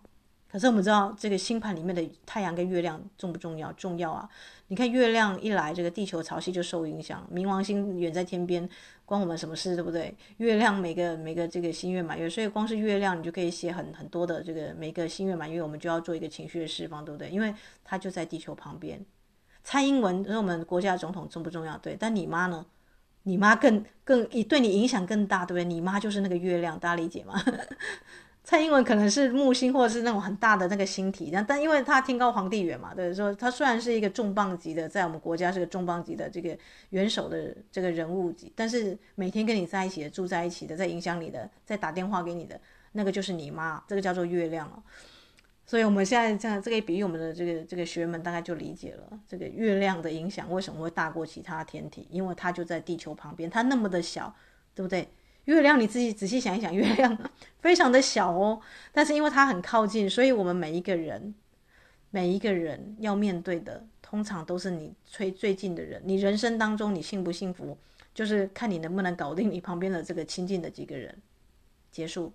[0.53, 3.73] 可是我们知道，这个星盘里面的太阳跟月亮重不重要？
[3.73, 4.29] 重要啊！
[4.67, 7.27] 你看月亮一来，这个地球潮汐就受影响。
[7.33, 8.69] 冥王星远在天边，
[9.03, 10.15] 关我们什么事，对不对？
[10.37, 17.31] 月亮每个每个这个新月满月，所以光是月亮，你就可以写很很多的这个每个新月满月，我们就要做一个情绪的释放，对不对？
[17.31, 17.51] 因为
[17.83, 19.03] 它就在地球旁边。
[19.63, 21.75] 蔡英文是我们国家总统，重不重要？
[21.79, 22.63] 对，但你妈呢？
[23.23, 25.63] 你妈更更对你影响更大，对不对？
[25.63, 27.33] 你妈就是那个月亮，大家理解吗？
[28.43, 36.57] 蔡英文可能是木星，或者是那种很大的那个星体，但但因为他天高皇帝远嘛，对，说他虽然是一个重磅级的，在我们国家是个重磅级的这个
[36.89, 42.59] 元首的这个人物级，但是每天跟你在一起的，住在一起的，在影响你的，在打电话给你的
[42.91, 44.83] 那个就是你妈，这个叫做月亮哦。
[45.65, 54.35] 所以我们现在这样这个比喻，我们的这个这个学员们大概就理解了，这个月亮的影响为什么会大过其他天体，因为它就在地球旁边，它那么的小，
[54.75, 55.07] 对不对？
[55.45, 57.17] 月亮你自己仔细想一想， 月亮
[57.59, 61.33] 非常的小哦，但是因为它很靠近，所以我们每一个人，
[62.11, 66.01] 每一个人要面对的，通常都是你最最近的人。
[66.05, 67.77] 你人生当中你幸不幸福，
[68.13, 71.21] 就是看你能不能搞定你旁边的这个亲近的几个人。
[71.91, 72.33] 结束。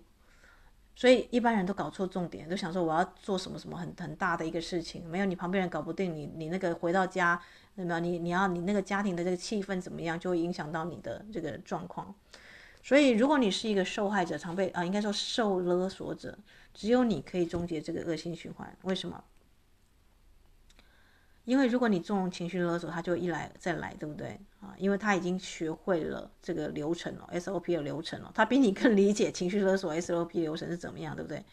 [0.95, 7.41] 所以一般人都搞错重点，都想说我要做什么什么很很大的一个事情，没有你旁边人搞不定你，你那个回到家，
[7.75, 12.13] 那么你你要你那个家庭的这个气氛怎么样，就会影响到你的这个状况。
[12.81, 16.37] 所以，如果你是一个受害者，常被啊，应该说受勒索者，
[16.73, 18.75] 只有你可以终结这个恶性循环。
[18.83, 19.23] 为什么？
[21.45, 24.73] 因为如果你纵容情绪勒索，他就一来再来，对不对啊？
[24.77, 31.43] 因为他已经学会了这个流程了，SOP 的流程了，他比你更理解情绪勒索 SOP 流程是怎么样，对不对？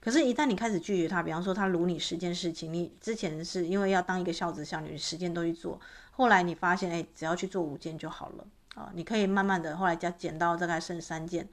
[0.00, 5.78] 可是，一旦你开始拒绝他，比方说他卢你十件事情，你之前是因为要当一个孝子孝女，十件都去做，
[6.12, 8.46] 后来你发现，哎，只要去做五件就好了。
[8.74, 11.48] 啊，你可以慢慢的，后来加减到大概剩三件，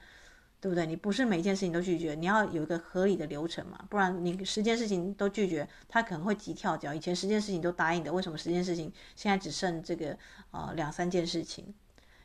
[0.60, 0.86] 对不对？
[0.86, 6.94] 你不是每件事情都拒绝，你要有一个合理的流程嘛，不然你十件事情都拒绝，他可能会急跳脚。
[6.94, 10.16] 以前十件事情都答应的，为什么十件事情现在只剩这个
[10.50, 11.74] 呃两三件事情？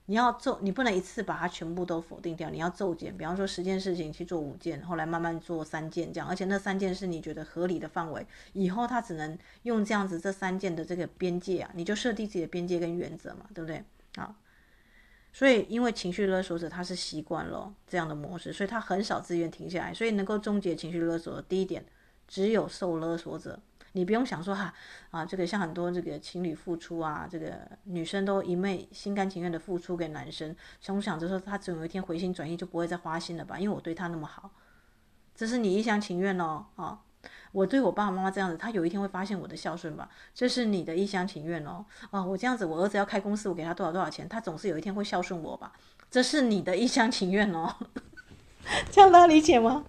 [0.07, 3.17] 你要做，你不能一次把它全部都否定掉，你要骤减。
[3.17, 13.83] 比方说十件事情去做五件，后来慢慢做三件这样，而且那三件是你觉得合理的范围，以后他只能用这样子这三件的这个边界啊，你就设定自己的边界跟原则嘛，对不对？
[14.17, 14.35] 好。
[15.33, 19.91] 所以，因为情绪勒索者他是习惯了这样的模式，所以他很少自愿停下来。
[19.91, 21.83] 所以，能够终结情绪勒索的第一点，
[22.27, 23.59] 只有受勒索者。
[23.95, 24.73] 你不用想说哈
[25.11, 33.59] 啊，这个像很多这个情侣付出啊，这个女生都一昧心甘情愿的付出给男生，想想着说他总有一天回心转意就不会再花心了吧？
[33.59, 34.51] 因为我对他那么好，
[35.35, 37.01] 这是你一厢情愿哦啊。
[37.53, 40.09] 我对我爸爸妈妈这样子，他有一天会发现我的孝顺吧？
[40.35, 41.85] 这是你的一厢情愿哦。
[42.11, 45.71] 哦，我这样子，我儿子要开公司，我给他多少多少钱，他总是有一天会孝顺我吧？
[46.11, 47.73] 这是你的一厢情愿哦。
[48.91, 49.85] 这样大家理解吗？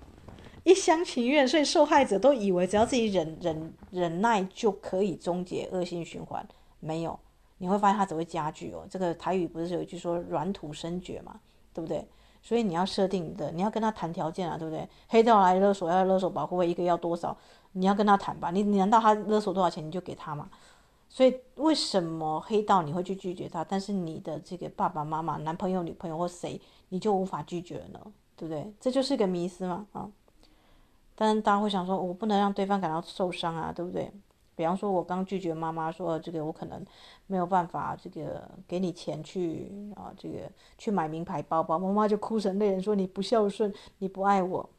[0.63, 6.47] 一厢情愿，所以受害者都以为只要自己忍忍忍耐就可以终结恶性循环，
[6.81, 7.19] 没有，
[7.59, 8.87] 你会发现它只会加剧哦。
[8.91, 11.39] 这个台语不是有一句说“软土生绝”嘛，
[11.73, 12.07] 对不对？
[12.45, 14.87] 所以你要设定的，你要跟他谈条件啊，对不对？
[15.09, 17.35] 黑道来勒索，要勒索保护费，一个要多少？
[17.73, 18.51] 你要跟他谈吧。
[18.51, 20.51] 你难道他勒索多少钱你就给他吗？
[21.09, 28.01] 所以为什么黑道你会去拒绝他，但是你的这个爸爸妈妈、男朋友、女朋友或谁，你就无法拒绝呢？
[28.37, 28.71] 对不对？
[28.79, 30.11] 这就是一个迷思嘛啊！
[31.15, 34.11] 但是大家会想说，我不能让对方感到受伤啊，对不对？
[34.57, 36.85] 比方说，我刚拒绝妈妈说，这个我可能
[37.27, 44.71] 没有办法，这个给你钱去啊，这个去买名牌包包，妈妈就哭成泪人说，你不孝顺，你不爱我。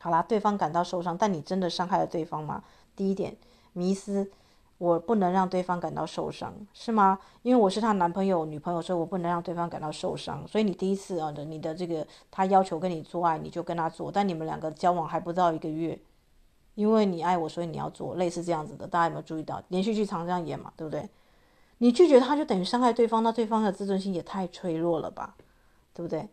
[0.00, 2.62] 好啦，对方感到受伤，但你真的伤害了对方吗？
[2.94, 3.34] 第一点，
[3.72, 4.30] 迷思，
[4.76, 7.18] 我不能让对方感到受伤，是吗？
[7.40, 10.46] 因为我是他男朋友、女朋友，所以我不能让对方感到受伤。
[10.46, 15.98] 所以你第一次啊的，你的这个他要求跟你做爱，你就跟他做，但你们两个交往还不到一个月。
[16.74, 19.62] 因为你爱我，所以你要做类似这样子的，大家有没有注意到？
[19.68, 21.08] 连续剧常这样演嘛，对不对？
[21.78, 25.36] 你拒绝他，就等于伤害对方，那对方的自尊心也太脆弱了吧，
[25.92, 26.28] 对不对？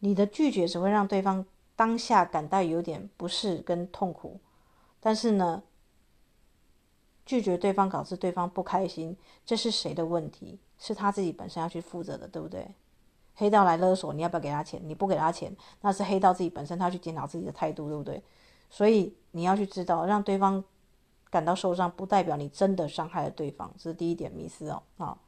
[0.00, 4.40] 你的拒绝只会让对方当下感到有点不适跟痛苦，
[5.00, 5.62] 但是呢，
[7.24, 9.16] 拒绝对方导致对方不开心，
[9.46, 10.58] 这是谁的问题？
[10.78, 12.74] 是他自己本身要去负责的，对不对？
[13.34, 14.80] 黑道来勒索，你要不要给他钱？
[14.84, 18.22] 你不给他钱，那是黑道自己本身他去检讨自己的态度，对不对？
[18.70, 20.62] 所以你要去知道，让对方
[21.30, 25.18] 感到受伤，不代表你真的伤害了对方，这是第一点迷思哦啊。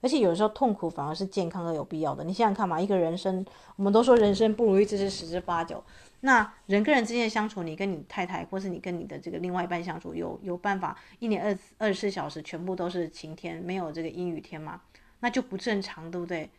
[0.00, 2.24] 而且有时候痛苦反而是健康而有必要的。
[2.24, 3.46] 你想想看嘛，一个人生，
[3.76, 5.82] 我们都说人生不如意之事十之八九。
[6.22, 14.80] 那人跟人之间的相处，你跟你太太，或是你跟你的这个另外一半相处，有有办法一年二二十四小时全部都是晴天，没有这个阴雨天吗？
[15.20, 16.50] 那就不正常，对不对？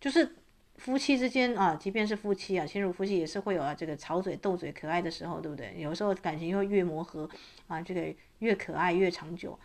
[0.00, 0.36] 就是
[0.76, 5.74] 夫妻之间啊，即便是夫妻啊，亲如夫妻也是会有啊这个吵嘴、斗嘴、可爱的时候，对不对？
[5.78, 7.28] 有时候感情会越磨合
[7.66, 9.58] 啊，这个越可爱越长久。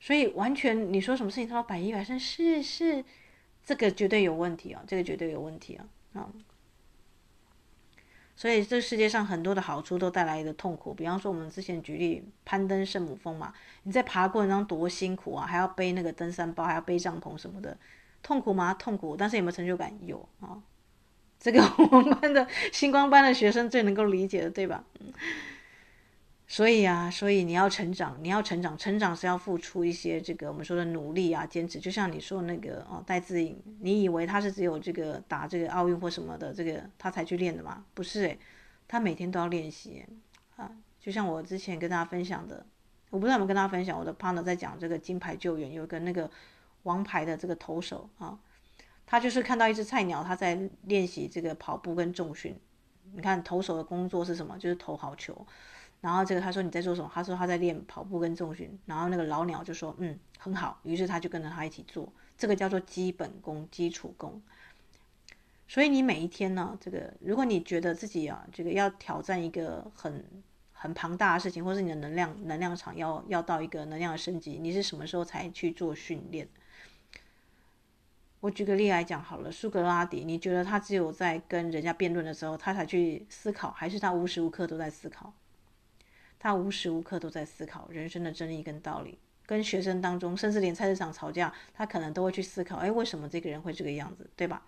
[0.00, 3.04] 所以完全你说什么事情他都百依百顺，是是，
[3.64, 6.28] 这个绝对有问题啊，这个绝对有问题啊啊！
[8.36, 13.54] 所以这世界上很多的好处都带来的痛苦，比方说我们之前举例攀登圣母峰嘛，
[13.84, 17.76] 你在爬过程当中多辛苦啊，还要背那个登山包，还要背帐篷什么的，
[18.24, 18.74] 痛苦吗？
[18.74, 19.92] 痛苦，但是有没有成就感？
[20.04, 20.60] 有啊，
[21.38, 21.62] 这个
[21.92, 24.82] 我们班的星光班的学生最能够理解的，对吧？
[26.46, 31.78] 所以啊，所以你要成长，你要成长，成长是要付出一些这个我们说的努力啊，坚持。
[31.78, 37.84] 就像你说那个哦，戴资颖，你以为他是只有这个打这个奥运或什么的这个他才去练的吗？
[37.92, 38.38] 不是诶，
[38.88, 40.04] 他每天都要练习
[40.56, 40.70] 啊。
[41.00, 42.64] 就像我之前跟大家分享的，
[43.10, 46.30] 我不知道有没有跟大家分享，我的 partner 在讲这个金牌救援，有个那个
[46.84, 48.38] 王牌的这个投手啊，
[49.04, 52.58] 他就是看到一只菜鸟，他在练习这个跑步跟重训。
[53.12, 54.56] 你看投手的工作是什么？
[54.58, 55.46] 就是投好球。
[56.00, 57.10] 然后这个他说你在做什么？
[57.12, 58.78] 他说他在练跑步跟重训。
[58.86, 64.42] 然后那个老鸟就说嗯，很好，于是他就跟着他一起做，这个叫做基本功、基础功。
[65.66, 70.22] 所以你每一天呢，这个如果你觉得自己啊，这个要挑战一个很
[70.72, 76.46] 很庞大的事情，或是你的能量能量场要要到一个能量的升级，你是什么时候才去做训练？
[78.44, 85.32] 我举个例来讲好了，苏格拉底，你觉得他只有在跟人家辩论的时候，他才去思考，还是他无时无刻都在思考？
[86.38, 94.62] 他无时无刻都在思考人生的真理跟道理，跟学生当中，甚至连菜市场吵架，他可能都会去思考，哎，为什么这个人会这个样子，对吧？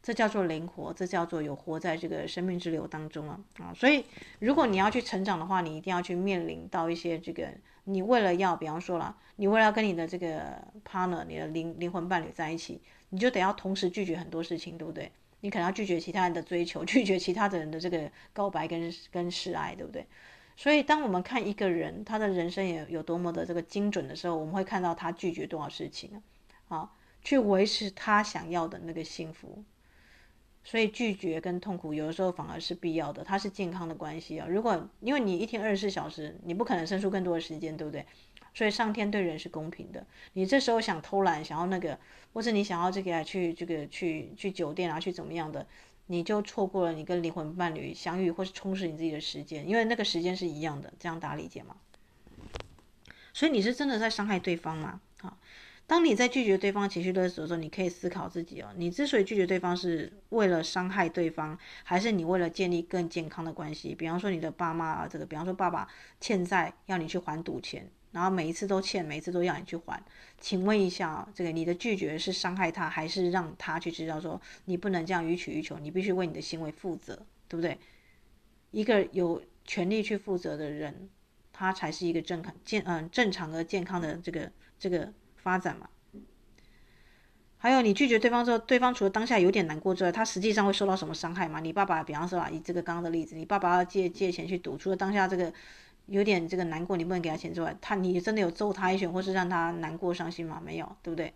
[0.00, 3.74] 这叫做灵活，这叫做有活在这个生命之流当中啊啊！
[3.74, 4.04] 所以，
[4.38, 7.50] 如果你要去成长的话，你一定要去面临到一些这个，
[7.88, 12.80] 你为了要，比方说了，你为了要跟你的这个 partner，你的灵灵魂伴侣在一起，
[13.10, 15.10] 你就得要同时拒绝很多事情，对不对？
[15.40, 20.04] 你可能要拒绝其他人的追求， 拒绝其他的人的这个告白跟跟示爱，对不对？
[20.56, 26.10] 所以，当我们看一个人他的人生有有多么的这个精准的时候，我们会看到他拒绝多少事情
[26.68, 26.90] 啊，啊，
[27.22, 29.62] 去维持他想要的那个幸福。
[30.68, 34.48] 所以，拒绝跟痛苦有的时候反而是必要的，它是健康的关系啊。
[34.50, 38.04] 如果因为你一天二十四小时，你不可能生出更多的时间，对不对？
[38.52, 40.04] 所以，上天对人是公平的。
[40.32, 41.96] 你这时候想偷懒，想要那个，
[42.32, 45.64] 或者你想要这个去这个去去酒店啊，去怎么样的？
[46.08, 51.76] 你就错过了你跟灵魂伴侣相遇或是充实你自己的时间，因为那个时间是一样的，这样大家理解吗？
[53.32, 55.00] 所以你是真的在伤害对方吗？
[55.20, 55.38] 好，
[55.86, 63.94] 当你在拒绝对方情绪勒索的时候，你可以思考自己哦，你之所以拒绝对方是为了伤害对方，还是你为了建立更健康的关系？
[63.94, 65.88] 比方说你的爸妈啊，这个，比方说爸爸
[66.20, 67.88] 欠债要你去还赌钱。
[68.12, 70.02] 然后每一次都欠，每一次都要你去还，
[70.40, 77.14] 请问一下，这个你的拒绝是伤害他，还是让他去知道说你不能这样予取予求，你必须为你的行为负责，
[77.46, 77.76] 对不对？
[78.70, 81.10] 一个有权利去负责的人，
[81.52, 85.12] 他才是一个正健嗯正常的健康的这个这个
[85.46, 85.88] 发展嘛。
[87.56, 91.60] 还有你拒绝对方之后，对方除了当下有点难过之外，他实际上会受到什么伤害吗？
[91.60, 95.52] 你爸爸，比方说啊，以这个刚刚的例子，你爸爸要借借钱去赌，除了当下这个。
[96.08, 100.62] 有点这个难过，你不能给他钱之外，他你真的有揍他一拳，或是让他难过伤心吗？
[100.64, 101.34] 没有，对不对？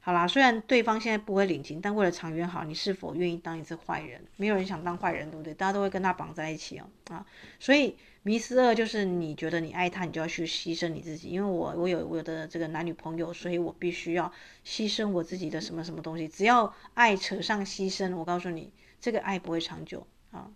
[0.00, 4.22] 好啦，虽然对方现在不会领情，但为了长远好，你是否愿意当一次坏人？
[4.36, 5.54] 没有人想当坏人，对不对？
[5.54, 7.24] 大家都会跟他绑在一起哦，啊，
[7.58, 7.96] 所以
[8.28, 11.30] 迷思二就是你觉得你爱他，你就要去牺牲你自己。
[11.30, 14.30] 因为我我有我的这个男女朋友，所以我必须要
[14.66, 16.28] 牺牲我自己的什么什么东西。
[16.28, 18.70] 只要爱扯上牺牲，我告诉你，
[19.00, 20.50] 这个爱不会长久啊。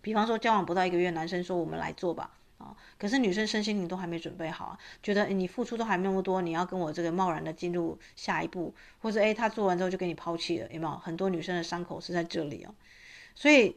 [0.00, 10.96] 比方说交往不到一个月，男生说我们来做吧，啊，可是女生身心灵都还没准备好，觉得你付出都还没那么多，你要跟我这个贸然的进入下一步，或者诶他做完之后就给你抛弃了，有没有？
[10.98, 12.72] 很多女生的伤口是在这里哦，
[13.34, 13.74] 所以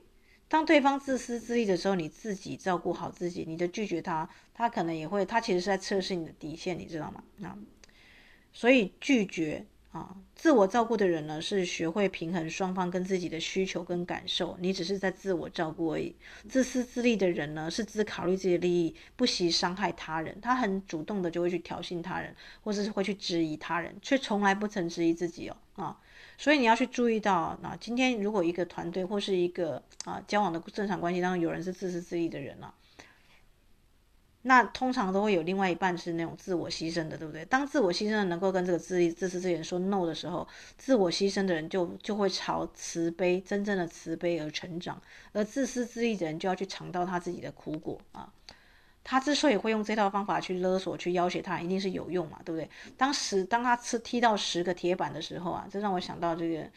[0.49, 7.23] 当对方自私自利的时候，你自己照顾好自己，你就拒绝他，他可能也会，他其实是在测试你的底线，你知道吗？
[7.37, 7.57] 那
[8.51, 9.65] 所以拒绝。
[9.91, 14.55] 啊，自我照顾的人呢，是学会平衡双方跟自己的需求跟感受。
[14.59, 16.15] 你只是在自我照顾而已。
[16.47, 20.39] 自私自利的人呢，是只考虑自己的利益，不惜伤害他人。
[20.41, 25.57] 他很主动的就会去挑衅他人，或者是会去质疑他人，却从来不曾质疑自己哦。
[25.73, 25.99] 啊，
[26.41, 32.73] 所以你要去注意到，那今天如果一个团队或是一个啊交往的正常关系当中，有人是自私自利的人呢，
[34.43, 37.43] 那通常都会有另外一半是那种自我牺牲的，对不对？
[37.43, 45.01] 当自我牺牲的能够跟这个自利自私之人说 no 的时候，自我牺牲的人就就会朝慈悲真正的慈悲而成长，
[45.33, 48.31] 而自私自利的人就要去尝到他自己的苦果啊。
[49.03, 52.69] 他之所以会用这套方法去勒索、去要挟他，一定是有用嘛，对不对？
[52.97, 56.67] 当时当他吃踢到十个铁板的时候啊，这让我想到这个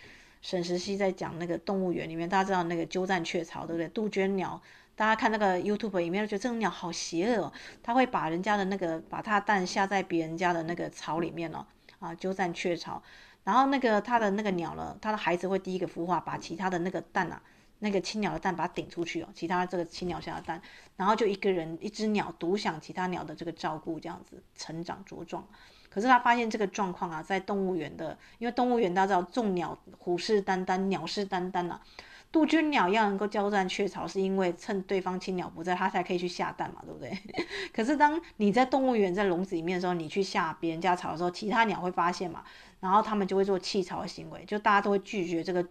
[0.40, 3.88] 沈石溪在讲那个动物园里面，大家知道那个鸠占鹊巢，对不对？
[3.88, 4.60] 杜鹃鸟。
[4.94, 7.52] 大家看那个 YouTube 里面，觉得这种鸟好邪恶哦，
[7.82, 11.64] 它会把人家的那个把它蛋下在别人家的那个巢里面哦，
[11.98, 13.02] 啊，鸠占鹊巢，
[13.42, 17.42] 然后那个它的那个鸟呢，它的孩子会第一个孵化，把其他的那个蛋啊，
[17.82, 20.62] 那个青鸟的蛋把它顶出去哦，其他这个青鸟下的蛋，
[20.96, 25.44] 然后就一个人一只鸟独享其他鸟的这个照顾，这样子成长茁壮。
[25.90, 31.82] 可是他发现这个状况啊，在动物园的，因为动物园大家知道众鸟虎视眈眈，鸟视眈眈啊。
[32.30, 37.12] 杜鹃鸟要能够交占雀巢，是因为趁对方青鸟不在，它才可以去下蛋嘛，对不对？
[37.74, 42.42] 可是当你在动物园在笼子里面的时候，你去下别人家巢的时候，其他鸟会发现嘛，
[42.80, 45.62] 然后他们就会做弃巢的行为，就大家都会拒绝这个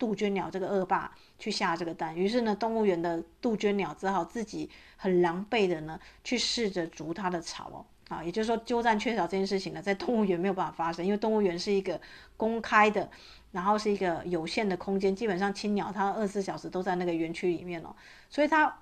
[0.00, 2.16] 杜鹃鸟这个恶霸去下这个蛋。
[2.16, 12.00] 于是呢，动物园的杜鹃鸟只好自己很狼狈的呢去试着筑它的巢哦，啊，也就是说鸠占鹊巢这件事情呢，在动物园没有办法发生，因为动物园是一个
[12.36, 13.08] 公开的。
[13.52, 17.92] 然后是一个有限的空间，基本上青鸟它二十四小时都在那个园区里面哦，
[18.28, 18.72] 所以它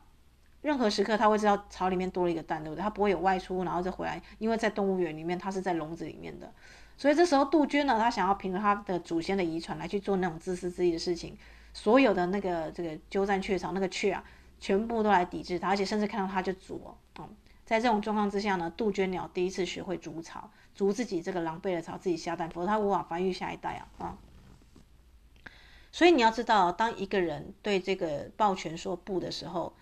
[0.60, 2.82] 任何时刻它会知道巢里面多了一个蛋，对不对？
[2.82, 6.52] 它不会有外出然后再回来，因为在动物园里面它是在笼子里面的，
[6.98, 11.38] 所以这时候杜鹃呢，它想要凭着它的祖先的遗传来去做那种自私自利的事情，
[11.72, 14.24] 所有的那个这个鸠占鹊巢那个雀啊，
[14.58, 17.28] 全部都来抵制它，而且甚至看到它就啄哦，嗯，
[17.64, 24.18] 在这种状况之下呢，杜鹃鸟第一次学会筑巢，筑自己这个狼狈的巢，自己下蛋，否则它无法繁育下一代啊，啊。
[25.92, 29.72] 所以你要知道，当一个人对这个抱拳说不的时候，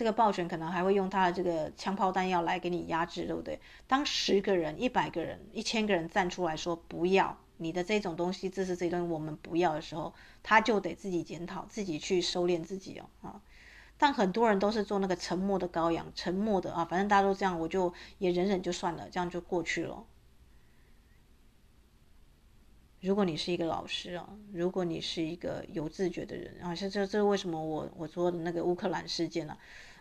[0.00, 3.60] 这个暴权可能还会用他的这个枪炮弹药来给你压制，对不对？
[3.86, 13.42] 当十个人、一百个人、一千个人站出来说不要你的这种东西，这是这东西我们不要的时候，他就得自己检讨，自己去收敛自己哦啊。
[13.98, 20.02] 但很多人都是做那个沉默的羔羊，沉默的啊，反正大家都这样，我就也忍忍就算了，这样就过去了。
[23.02, 29.56] 如果你是一个老师啊，如果你是一个有自觉的人啊，像这这是为什么我我说的那个乌克兰事件呢、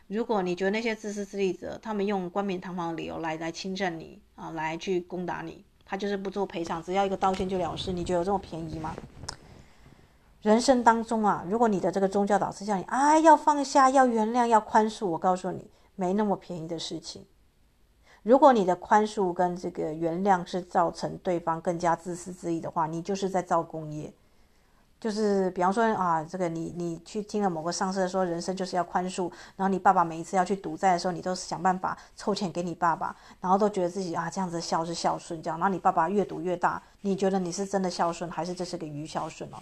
[0.10, 8.96] 如果你觉得那些自私自利者，他们用冠冕堂皇的理由来来侵占你啊，来去攻打你，他就是不做赔偿，只要一个道歉就了事，你觉得有这么便宜吗？
[10.42, 17.24] 人生当中啊，如果你的这个宗教导师叫你哎要放下，要原谅，要宽恕，我告诉你，没那么便宜的事情。
[18.24, 24.12] 如果你的宽恕跟这个原谅是造成对方更加自私自利的话，你就是在造工业。
[25.00, 39.58] 就是比方说啊，这个你你去听了某个上司说人生就是要宽恕，然后你爸爸每一次要去赌债的时候，你都想办法凑钱给你爸爸，然后都觉得自己啊这样子孝是孝顺这样，然后你爸爸越赌越大，你觉得你是真的孝顺还是这是个愚孝顺哦？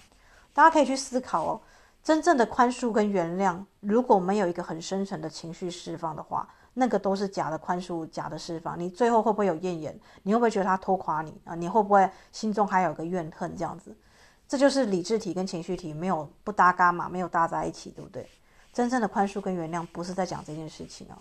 [0.54, 1.62] 大家可以去思考哦，
[2.04, 6.48] 真正的宽恕跟原谅，如果没有一个很深层的情绪释放的话。
[6.80, 8.80] 那个都是假的宽恕，假的释放。
[8.80, 10.00] 你最后会不会有怨言？
[10.22, 11.56] 你会不会觉得他拖垮你啊？
[11.56, 13.58] 你会不会心中还有个怨恨？
[13.58, 13.98] 这样子，
[14.48, 18.30] 这就是理智体跟情绪体没有不搭嘎嘛，没有搭在一起，对不对？
[18.72, 21.18] 真正的宽恕跟原谅不是在讲这件事情哦。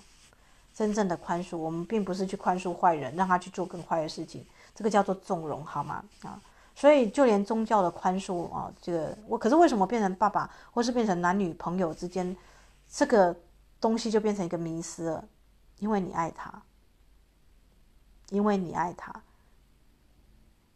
[0.74, 6.04] 真正的宽恕，我们并不是去宽恕坏人，让他去做更坏的事情，这个叫做纵容，好吗？
[6.22, 6.38] 啊，
[6.74, 12.36] 所以就连宗教的宽恕啊，这个我可是为什么变成爸爸，或是变成男女朋友之间，
[12.86, 13.34] 这个
[13.80, 15.24] 东西就变成一个迷思了？
[15.78, 16.62] 因为你爱他，
[18.28, 19.10] 因为你爱他，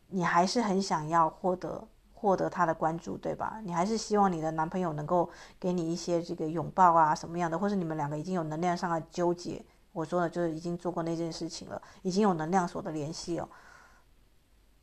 [0.08, 1.86] 你还是很想要获得
[2.20, 3.60] 获得他的关注，对吧？
[3.64, 9.64] 你还是希望你的男朋友能够给你一些这个拥抱啊，什么样的，或是你们两个已经有能量上的纠结。
[9.92, 13.48] 我说的就是已经做过那件事情了，已经有能量所的联系了。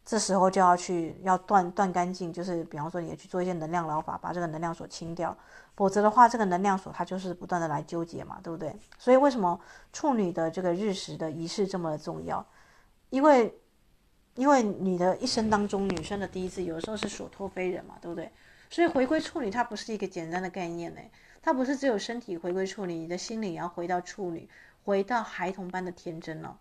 [0.03, 5.35] 这时候就要去要断断干净，就是比方说你去做一些能量疗法，把这个能量所清掉。
[5.75, 8.75] 否则的话，这个能量所它就是不断的来纠结嘛，对不对？
[8.97, 9.59] 所以为什么
[9.93, 12.43] 处女的这个日食的仪式这么重要？
[13.09, 13.53] 因为
[14.37, 18.31] 因为你的一生当中，女生的第一次有的时候是所托非人嘛，对不对？
[18.69, 21.01] 所以回归处女它不是一个简单的概念呢，
[21.41, 24.47] 它不是只有身体回归处女，你的心灵也要回到处女，
[24.85, 26.57] 回到孩童般的天真了。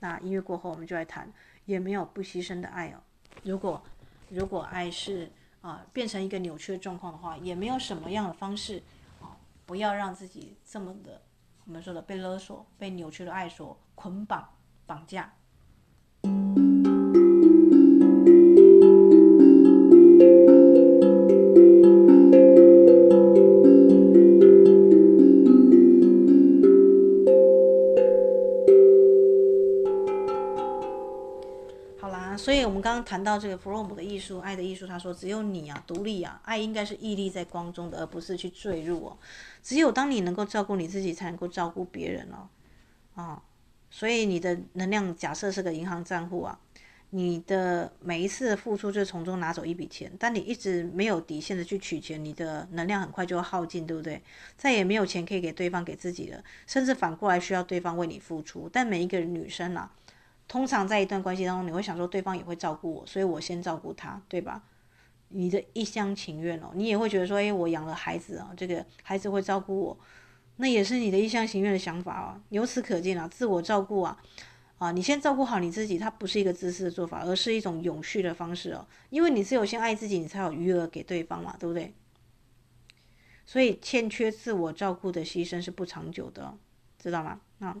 [0.00, 1.32] 那音乐过后，我们就来谈。
[1.64, 2.98] 也没有不牺牲的爱哦。
[3.44, 3.80] 如果
[4.28, 8.82] 如果爱是啊变成一个扭曲的状况的话，也没有什么样的方式
[9.20, 11.22] 啊，不要让自己这么的
[11.64, 14.48] 我们说的被勒索、被扭曲的爱所捆绑、
[14.86, 15.32] 绑架。
[32.92, 39.16] 刚谈到这个弗洛姆的艺术，爱的艺术，他说只有你啊，独立啊，爱应该是屹立在光中的，而不是去坠入哦。
[39.62, 42.48] 只有当你能够照顾你自己，才能够照顾别人哦。
[43.14, 43.42] 啊，
[43.90, 46.58] 所以你的能量假设是个银行账户啊。
[47.14, 54.22] 你的每一次的付出，就从中拿走一笔钱，但你一直没有底线的去取钱，你的能量很快就会耗尽，对不对？
[54.56, 58.66] 再也没有钱可以给对方、给自己了，甚至反过来需要对方为你付出。
[58.72, 59.92] 但每一个女生啊，
[60.48, 64.62] 通常在一段关系当中，你会想说对方也会照顾我，所以我先照顾他，对吧？
[65.28, 69.98] 你的一厢情愿哦，你也会觉得说，诶，我养了孩子啊，这个孩子会照顾我，
[70.56, 72.42] 那也是你的一厢情愿的想法啊。
[72.50, 74.18] 由此可见啊，自我照顾啊。
[74.78, 78.84] 啊，你先照顾好你自己，它不是一个自私的做法，而是一种永续的方式哦。
[79.10, 81.94] 因为你只有先爱自己，你才有余额给对方嘛，对不对？
[83.46, 86.58] 所以欠缺自我照顾的牺牲是不长久的，
[86.98, 87.40] 知道吗？
[87.60, 87.76] 啊，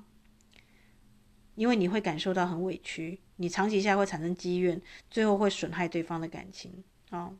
[1.54, 4.80] 因为你会感受到很委屈，你长期下会产生积怨，
[5.10, 7.32] 最后会损害对方的感情啊。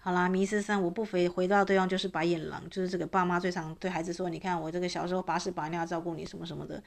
[0.00, 6.82] 好啦，迷失三，我不回回到对方就是白眼狼，就是这个爸妈最常对孩子说，你看我这个小时候把屎把尿照顾你什么什么的，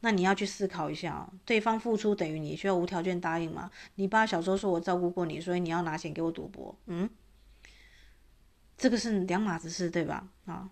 [0.00, 3.70] 那你要去思考一下，对方付出等于你需要无条件答应吗？
[3.96, 7.10] 你爸小时候说我照顾过你，所以你要拿钱给我赌博，嗯，
[8.78, 10.26] 这个是两码子事，对吧？
[10.46, 10.70] 啊，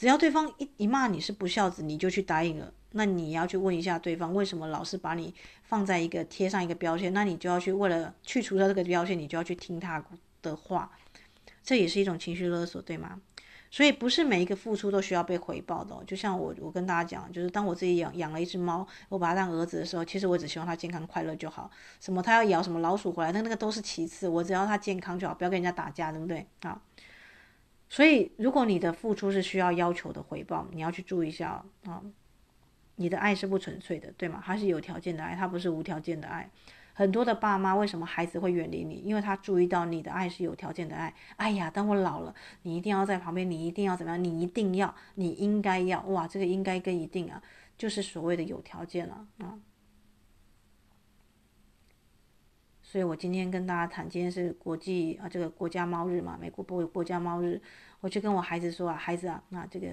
[0.00, 7.12] 只要对方一一骂你是不孝子，你就去答应了，那你要去问一下对方，为什么老是把你放在一个贴上一个标签？
[7.12, 10.02] 那你就要去为了去除掉这个标签，你就要去听他
[10.40, 10.90] 的话。
[11.62, 13.20] 这也是一种情绪勒索，对吗？
[13.70, 15.94] 所以不是每一个付出都需要被回报的。
[16.06, 21.70] 就像我，我跟大家讲，就是当我自己养养了一只猫，我把它当儿子的时候，其实我只希望它健康快乐就好。
[22.00, 26.46] 什么它要咬什么老鼠回来，那那个都是其次，我只要它健康就好，不要跟人家打架，对不对？
[26.62, 26.80] 啊，
[27.90, 32.00] 所以如果你的付出是需要要求的回报，你要去注意一下啊，
[32.94, 34.40] 你的爱是不纯粹的，对吗？
[34.42, 36.48] 它是有条件的爱，它不是无条件的爱。
[36.92, 38.94] 很多的爸妈为什么孩子会远离你？
[38.96, 41.12] 因为他注意到你的爱是有条件的爱。
[41.36, 44.22] 哎呀，当我老了，你一定要在旁边，你一定要怎么样？
[44.22, 46.00] 你一定要，你应该要。
[46.02, 47.42] 哇，这个应该跟一定啊，
[47.76, 49.58] 就是所谓的有条件了啊。
[52.90, 57.60] 所以我今天跟大家谈，今天是国际啊，这个国家猫日嘛，美国国国家猫日，
[58.00, 59.86] 我就跟我孩子说啊，孩子啊，那这个。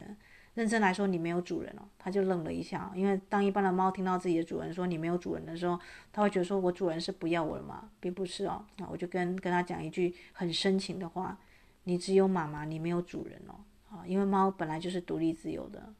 [0.55, 2.91] 认真来说，你没有主人哦，他就愣了一下。
[2.95, 5.79] 因为当一般的猫听到自己的主人说你没有主人的时候，
[6.11, 7.87] 他会觉得说我主人是不要我了吗？
[7.99, 8.65] 并不是哦。
[8.77, 11.37] 那我就跟跟他讲一句很深情的话：
[11.83, 13.53] 你只有妈妈，你没有主人哦。
[13.91, 15.93] 啊，因为猫本来就是独立自由的，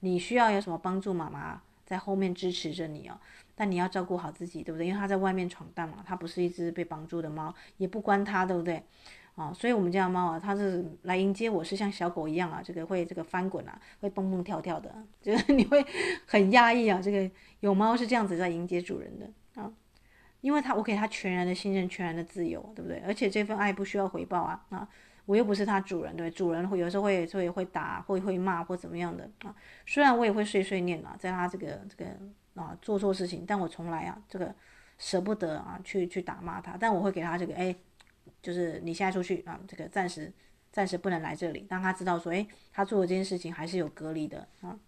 [0.00, 3.16] 你需要有什么帮助，妈妈在后面支持着你哦。
[3.54, 4.86] 但你要照顾好自己，对不对？
[4.86, 8.82] 因为它在外面闯荡嘛，它不是一只被绑住的猫，也不关它，对不对？
[9.34, 15.82] 啊、所以我们家的猫啊，它是来迎接我，是像小狗一样啊，这个会这个翻滚啊，会蹦蹦跳跳的，就是你会
[16.26, 17.00] 很压抑啊。
[17.02, 17.30] 这个
[17.60, 19.72] 有猫是这样子在迎接主人的啊，
[20.42, 23.02] 因为它我给它全然的信任，全然的自由，对不对？
[23.06, 24.86] 而且这份爱不需要回报啊啊，
[25.24, 29.54] 我又不是它主人，对，主人会有时候会会会打，会会骂或怎么样的啊。
[29.86, 32.10] 虽然我也会碎碎念啊，在它这个这个
[32.54, 34.54] 啊做错事情，但我从来啊这个
[34.98, 37.74] 舍不得啊去去打骂他，但我会给他这个哎。
[38.40, 40.32] 就是你现在出去啊，这个暂时
[40.72, 44.78] 暂时不能来这里，让他知道说，诶，他做的这件事情还是有隔离的啊。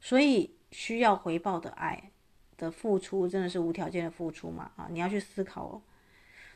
[0.00, 2.10] 所以需要回报的爱
[2.56, 4.72] 的付出，真的是无条件的付出嘛？
[4.76, 5.82] 啊，你要去思考哦。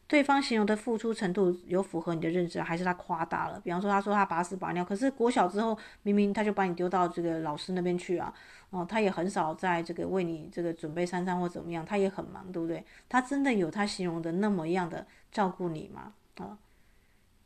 [0.09, 3.61] 对方形容的付出程度有符合你的认知，还是他夸大了？
[3.61, 8.33] 比方说，他说他拔屎拔尿，可是国小之后明明他就把你丢到这个老师那边去啊，
[8.71, 12.83] 哦，他也很少在这个为你这个准备三餐或怎么样，他也很忙，对不对？
[13.07, 16.15] 他真的有他形容的那么样的照顾你吗？
[16.39, 16.57] 啊，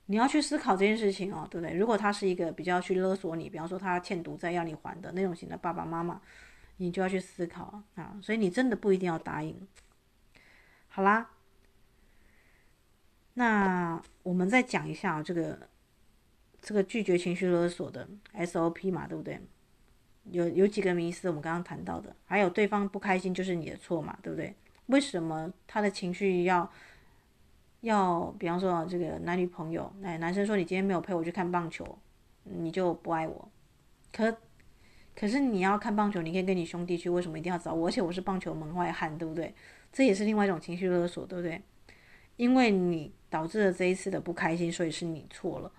[0.06, 1.76] 你要去思考这件事情哦，对不对？
[1.76, 6.20] 如果他是一个比较去勒索你，比方说他欠赌债要你还的那种型的爸爸妈妈，
[6.76, 9.66] 你就要去思考啊，所以你真的不一定要答应。
[10.86, 11.30] 好啦。
[13.34, 15.68] 那我们再讲一下啊，这个
[16.60, 19.40] 这个拒绝情绪勒索的 SOP 嘛，对不对？
[20.30, 24.54] 有有几个迷思我们刚刚谈到的，还有对方不开心就是你的错嘛，对不对？
[24.86, 26.70] 为什么他的情绪要
[27.80, 31.98] 要，比方说这个男女朋友，哎，男生说你今天没有陪我去看棒球，
[32.44, 33.50] 你就不爱我。
[34.12, 34.36] 可
[35.16, 37.88] 可是你要看棒球，你可以跟你兄弟去，为什么一定要找我？
[37.88, 39.52] 而且我是棒球门外汉，对不对？
[39.92, 41.60] 这也是另外一种情绪勒索，对不对？
[42.36, 45.70] 因为你导致了这一次的不开心，所以是你错了，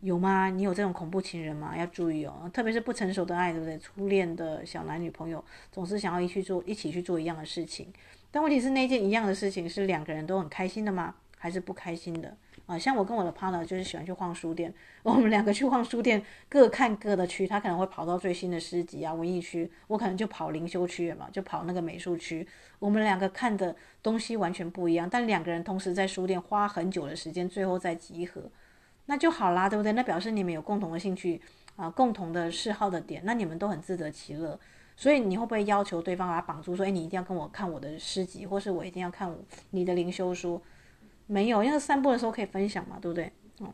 [0.00, 0.48] 有吗？
[0.48, 1.76] 你有这种恐怖情人吗？
[1.76, 3.78] 要注意哦，特别是不成熟的爱，对不对？
[3.78, 7.92] 初恋的小男女朋友总是想要一起做，一起去做一样的事情，
[8.30, 11.14] 但问题是那件一样的事情是两个人都很开心的吗？
[11.36, 12.36] 还是不开心的？
[12.70, 22.46] 啊，像我跟我的 partner 就是喜欢去逛书店，我们两个去逛书店，各看各的区，他可能会跑到最新的诗集啊、文艺区，我可能就跑灵修区嘛，就跑那个美术区。
[22.78, 28.40] 我们两个看的东西完全不一样，但两个人同时在书店花很久的时间，最后再集合，
[29.06, 29.90] 那就好啦，对不对？
[29.90, 31.42] 那表示你们有共同的兴趣
[31.74, 34.56] 啊，共同的嗜好的点，那你们都很自得其乐。
[34.96, 39.34] 所以你会不会要求对方把他绑住，说，哎，你一定要跟我看我的诗集，或是我一定要看
[39.70, 40.62] 你的灵修书？
[41.30, 43.32] 没有，因为散步的时候可以分享嘛，对不对？
[43.60, 43.72] 嗯，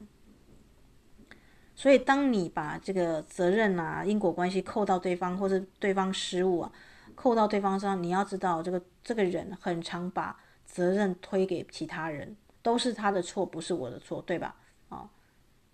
[1.74, 6.70] 所以当你把这个责任啊、因果关系扣到对方，或者对方失误啊，
[7.14, 14.54] 扣到对方上，你要知道，这个这个人很常把责任推给其他人，都是他的错，不是我的错，对吧？
[14.90, 15.08] 啊，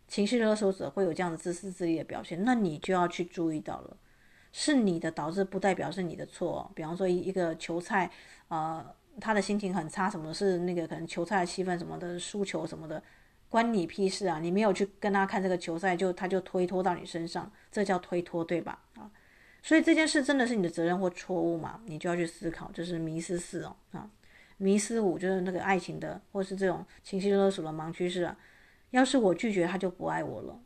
[0.06, 3.96] 情绪勒索者会有这样的自私自利的表现，那你就要去注意到了，
[4.52, 6.70] 是你的导致，不代表是你的错。
[6.76, 8.08] 比方说一一个球赛，
[8.46, 8.94] 呃。
[9.20, 13.02] 他的心情很差，什么是那个可能球赛的气氛什么的输球什么的，
[13.48, 14.38] 关你屁事啊！
[14.40, 18.78] 你没有去跟他看这个球赛，就他就推脱到你身上，这叫推脱，对吧？
[18.94, 19.10] 啊，
[19.62, 21.80] 所以这件事真的是你的责任或错误嘛？
[21.84, 24.08] 你就要去思考，这是迷思四哦啊，
[24.56, 28.36] 迷思五就是那个爱情的或是这种情绪勒索的盲区是啊，
[28.90, 30.58] 要是我拒绝他就不爱我了。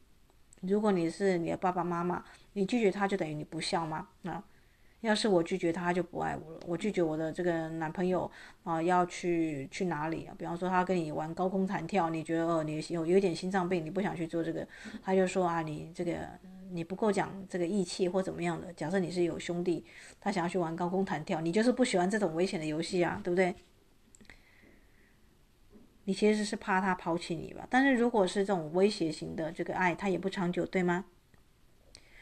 [0.60, 2.24] 如果你是你的爸爸妈妈，
[2.54, 4.08] 你拒绝他就等于你不孝吗？
[4.24, 4.42] 啊？
[5.06, 6.60] 要是我拒绝他，就不爱我了。
[6.66, 8.30] 我拒绝我的这个男朋友
[8.64, 10.34] 啊，要去去哪里啊？
[10.36, 14.66] 比方说他跟你玩高空弹跳，你觉得哦，你有有一点心脏病，你不想去做这个，
[15.02, 16.28] 他就说啊，你这个
[16.72, 18.72] 你不够讲这个义气或怎么样的。
[18.72, 19.84] 假设你是有兄弟，
[20.20, 23.54] 他想要去玩高空弹跳，你就是不喜欢这种危险的游戏啊，对不对？
[26.04, 27.66] 你其实是怕他抛弃你吧？
[27.68, 31.04] 但是如果是这种威胁型的这个爱，他也不长久，对吗？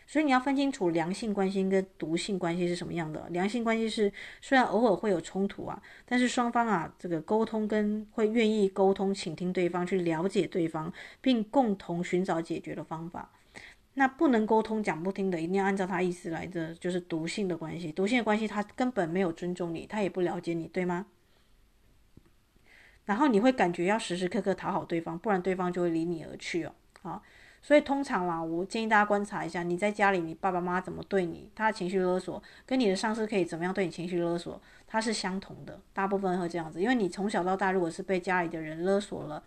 [0.07, 3.27] 所以你要分清楚良性关系跟毒性关系是什么样的。
[3.31, 13.31] 良性关系是虽然偶尔会有冲突啊，但是双方啊这个沟通跟会愿意沟通、倾听对方、去了解对方，并共同寻找解决的方法。
[13.95, 17.93] 那不能沟通、讲不听的，一定要按照他意思来的，就是毒性的关系。
[17.93, 21.07] 毒性的关系，他根本没有尊重你，他也不了解你，对吗？
[23.05, 26.75] 然后你会感觉要时时刻刻讨好对方，不然对方就会离你而去哦。
[27.03, 27.23] 好。
[27.65, 35.81] 所以通常啦，我建议大家观察一下，你在家里，你爸爸妈妈怎么对你，他的情绪勒索，跟你的上司可以怎么样对你情绪勒索，它是相同的。
[35.95, 39.43] 大部分会这样子，因为你从小到大，如果是被家里的人勒索了，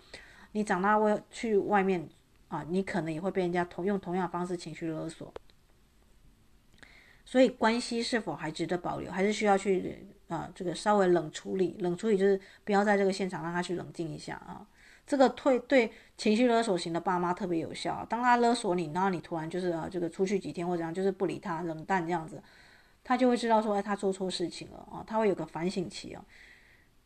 [0.53, 2.09] 你长大会去外面
[2.47, 5.31] 啊，你可能也会被人家同用同样方式情绪勒索。
[7.23, 14.65] 所以关系是否还值得保留，还是需要去啊这个稍微冷处理，冷处理就是不要在这个现场让他去冷静一下啊。
[15.07, 18.05] 这个退对情绪勒索型的爸妈特别有效。
[18.09, 22.43] 当他勒索你，然后你突然就是啊，这个出去几天或者怎样，就是不理他，冷淡这样子，
[23.05, 26.23] 他就会知道说，哎，他做错事情了啊，他会有个反省期啊。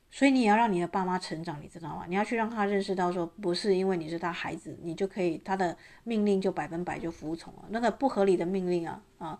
[0.09, 2.05] 所以你也要让你的爸妈成长，你知道吗？
[2.07, 9.39] 你要去让他认识到说，不是因为你是他孩子，你就可以他的命令就百分百就服从了，那个不合理的命令啊啊。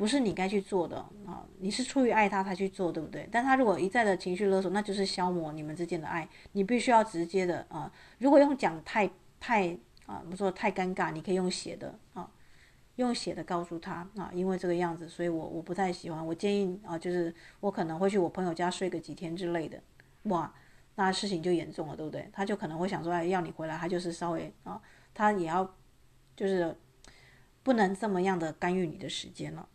[0.00, 0.96] 不是你该去做的
[1.26, 1.44] 啊！
[1.58, 3.28] 你是出于爱他才去做，对不对？
[3.30, 6.26] 但他如果一再的情绪勒索，那就是消磨你们之间的爱。
[6.52, 7.92] 你必须要直接的啊！
[8.16, 9.76] 如果用讲太太
[10.06, 12.26] 啊，不说太尴尬，你可以用写的啊，
[12.96, 16.26] 用写的告诉他啊，因为这个样子，所以我我不太喜欢。
[16.26, 19.78] 我建议啊，就是我可能会去我朋友家睡个几天之类的。
[20.22, 20.50] 哇，
[20.94, 22.26] 那事情就严重了，对不对？
[22.32, 24.80] 他就可能会想说，哎，要你回来，他就是稍微啊，
[25.12, 25.74] 他也要
[26.34, 26.74] 就是
[27.62, 29.68] 不能这么样的干预你的时间了。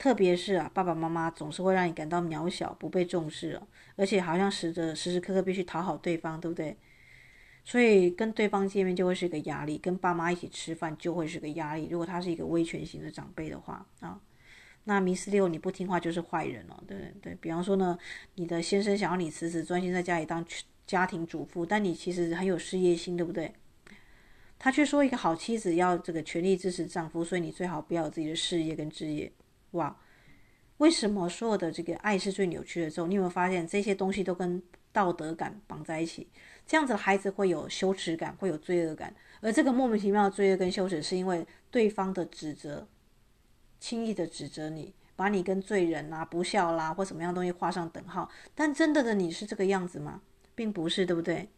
[0.00, 6.74] 特别是啊，爸爸妈妈总是会让你感到渺小、不被重视哦，而且好像时着时时刻刻必须讨好对方，对不对？
[7.62, 11.86] 所以跟对方见面就会是一个压力，跟爸妈一起吃饭就会是个压力。
[11.90, 14.18] 如果他是一个威权型的长辈的话啊，
[14.84, 17.34] 那迷思六你不听话就是坏人了，对对对。
[17.34, 17.98] 比方说呢，
[18.36, 20.42] 你的先生想要你辞职专心在家里当
[20.86, 23.52] 家庭主妇，但你其实很有事业心，对不对？
[24.58, 29.30] 他却说一个好妻子要这个全力支持丈夫，所以你最好不要有自己的事业跟职业。
[29.72, 29.96] 哇，
[30.78, 33.06] 为什么所有的这个爱是最扭曲的时候？
[33.06, 34.62] 你有没有发现这些东西都跟
[34.92, 36.28] 道德感绑在一起？
[36.66, 42.86] 这样子的孩子会有羞耻感，会有罪恶感，而这个莫名其妙的罪恶跟羞耻，是因为对方的指责，
[43.78, 48.30] 轻易的指责你，把你跟罪人啊、不孝啦或什么样东西画上等号。
[48.54, 50.22] 但真的的你是这个样子吗？
[50.54, 51.48] 并不是，对不对？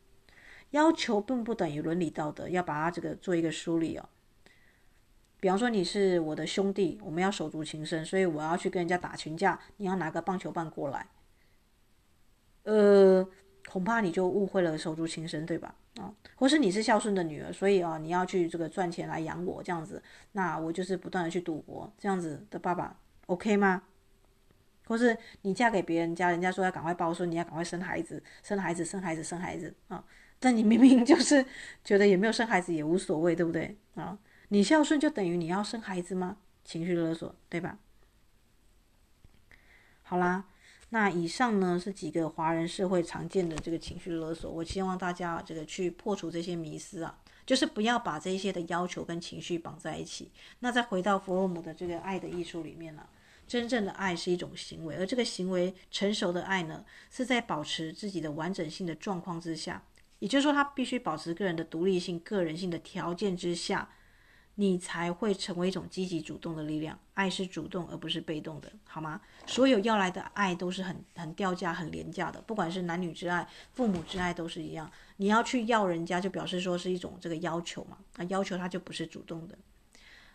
[0.70, 4.08] 要求并不等于伦理道德，要把它这个做一个梳理哦。
[5.43, 11.05] 比方说你是我的兄弟，我们要手足情深，所以我要去跟人家打群架，你要拿个棒球棒过来，
[12.62, 13.28] 呃，
[13.68, 15.74] 恐怕你就误会了手足情深，对吧？
[15.97, 23.82] 啊，或是你是孝顺的女儿，所以啊，你要去这个赚钱来养我，这样子，那我就是不断的去赌博，这样子的爸爸，OK 吗？
[24.86, 30.05] 或是你嫁给别人家，人家说要赶快抱孙，你要赶快生孩子，生孩子，生孩子，生孩子啊！
[30.38, 31.45] 但你明明就是
[31.82, 34.16] 觉得也没有生孩子也无所谓，对不对啊？
[34.53, 36.36] 你孝顺就等于你要生孩子吗？
[36.62, 37.78] 情绪勒索，对吧？
[40.03, 40.44] 好啦，
[40.90, 50.30] 那以上呢是几个华人社会常见的这个情绪勒索，我希望大家这个去破除这些迷思啊，就是不要把这些的要求跟情绪绑在一起。
[50.59, 53.09] 那再回到弗洛姆的这个爱的艺术里面呢、啊，
[53.48, 59.82] 真正的爱是一种行为，而这个行为成熟的爱呢，是在保持自己的完整性的状况之下，
[60.18, 63.88] 也就是说，他必须保持个人的独立性、个人性的条件之下。
[64.55, 66.98] 你才会成为一种积极主动的力量。
[67.14, 69.20] 爱是主动而不是被动的，好吗？
[69.46, 74.90] 所有要来的爱都是很很掉价、很廉价的，不管是男女之爱、父母之爱都是一样。
[75.16, 79.57] 你要去要人家，就表示说是一种这个要求嘛，那要求他就不是主动的。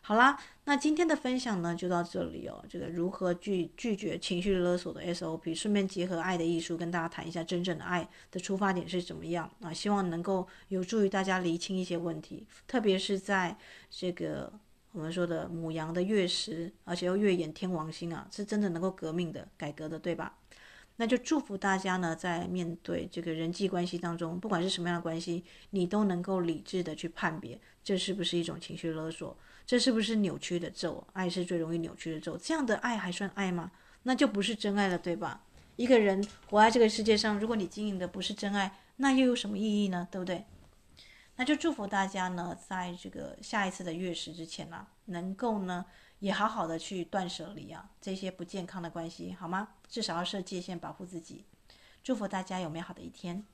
[0.07, 2.63] 好啦，那今天的分享呢就到这里哦。
[2.69, 9.73] 这个如何拒拒绝情绪勒索的 SOP，顺便结合爱的艺术，跟大家谈一下真正的爱的出发点是怎么样啊？
[9.73, 13.57] 希望能够有助于大家厘清一些问题，特别是在
[13.89, 14.49] 这个
[14.93, 20.37] 我们说的母羊的月食，而且又月掩天王星啊，是真的能够革命的、改革的，对吧？
[20.95, 29.37] 那就祝福大家呢，在面对这个人际关系当中，不管是什么样的关系，你都能够理智的去判别，这是不是一种情绪勒索。
[29.67, 31.05] 这是不是扭曲的咒？
[31.11, 32.37] 爱是最容易扭曲的咒。
[32.37, 33.69] 这样的爱还算爱吗？
[34.03, 35.43] 那就不是真爱了，对吧？
[35.75, 40.07] 一个人活在这个世界上，如果你经营的不是真爱，那又有什么意义呢？
[40.09, 40.45] 对不对？
[41.35, 45.85] 那就祝福大家呢，在这个下一次的月食之前呢、能够呢
[46.19, 49.67] 也好好的去断舍离啊这些不健康的关系，好吗？
[49.89, 51.43] 至少要设界限，保护自己。
[52.01, 53.45] 祝福大家有美好的一天。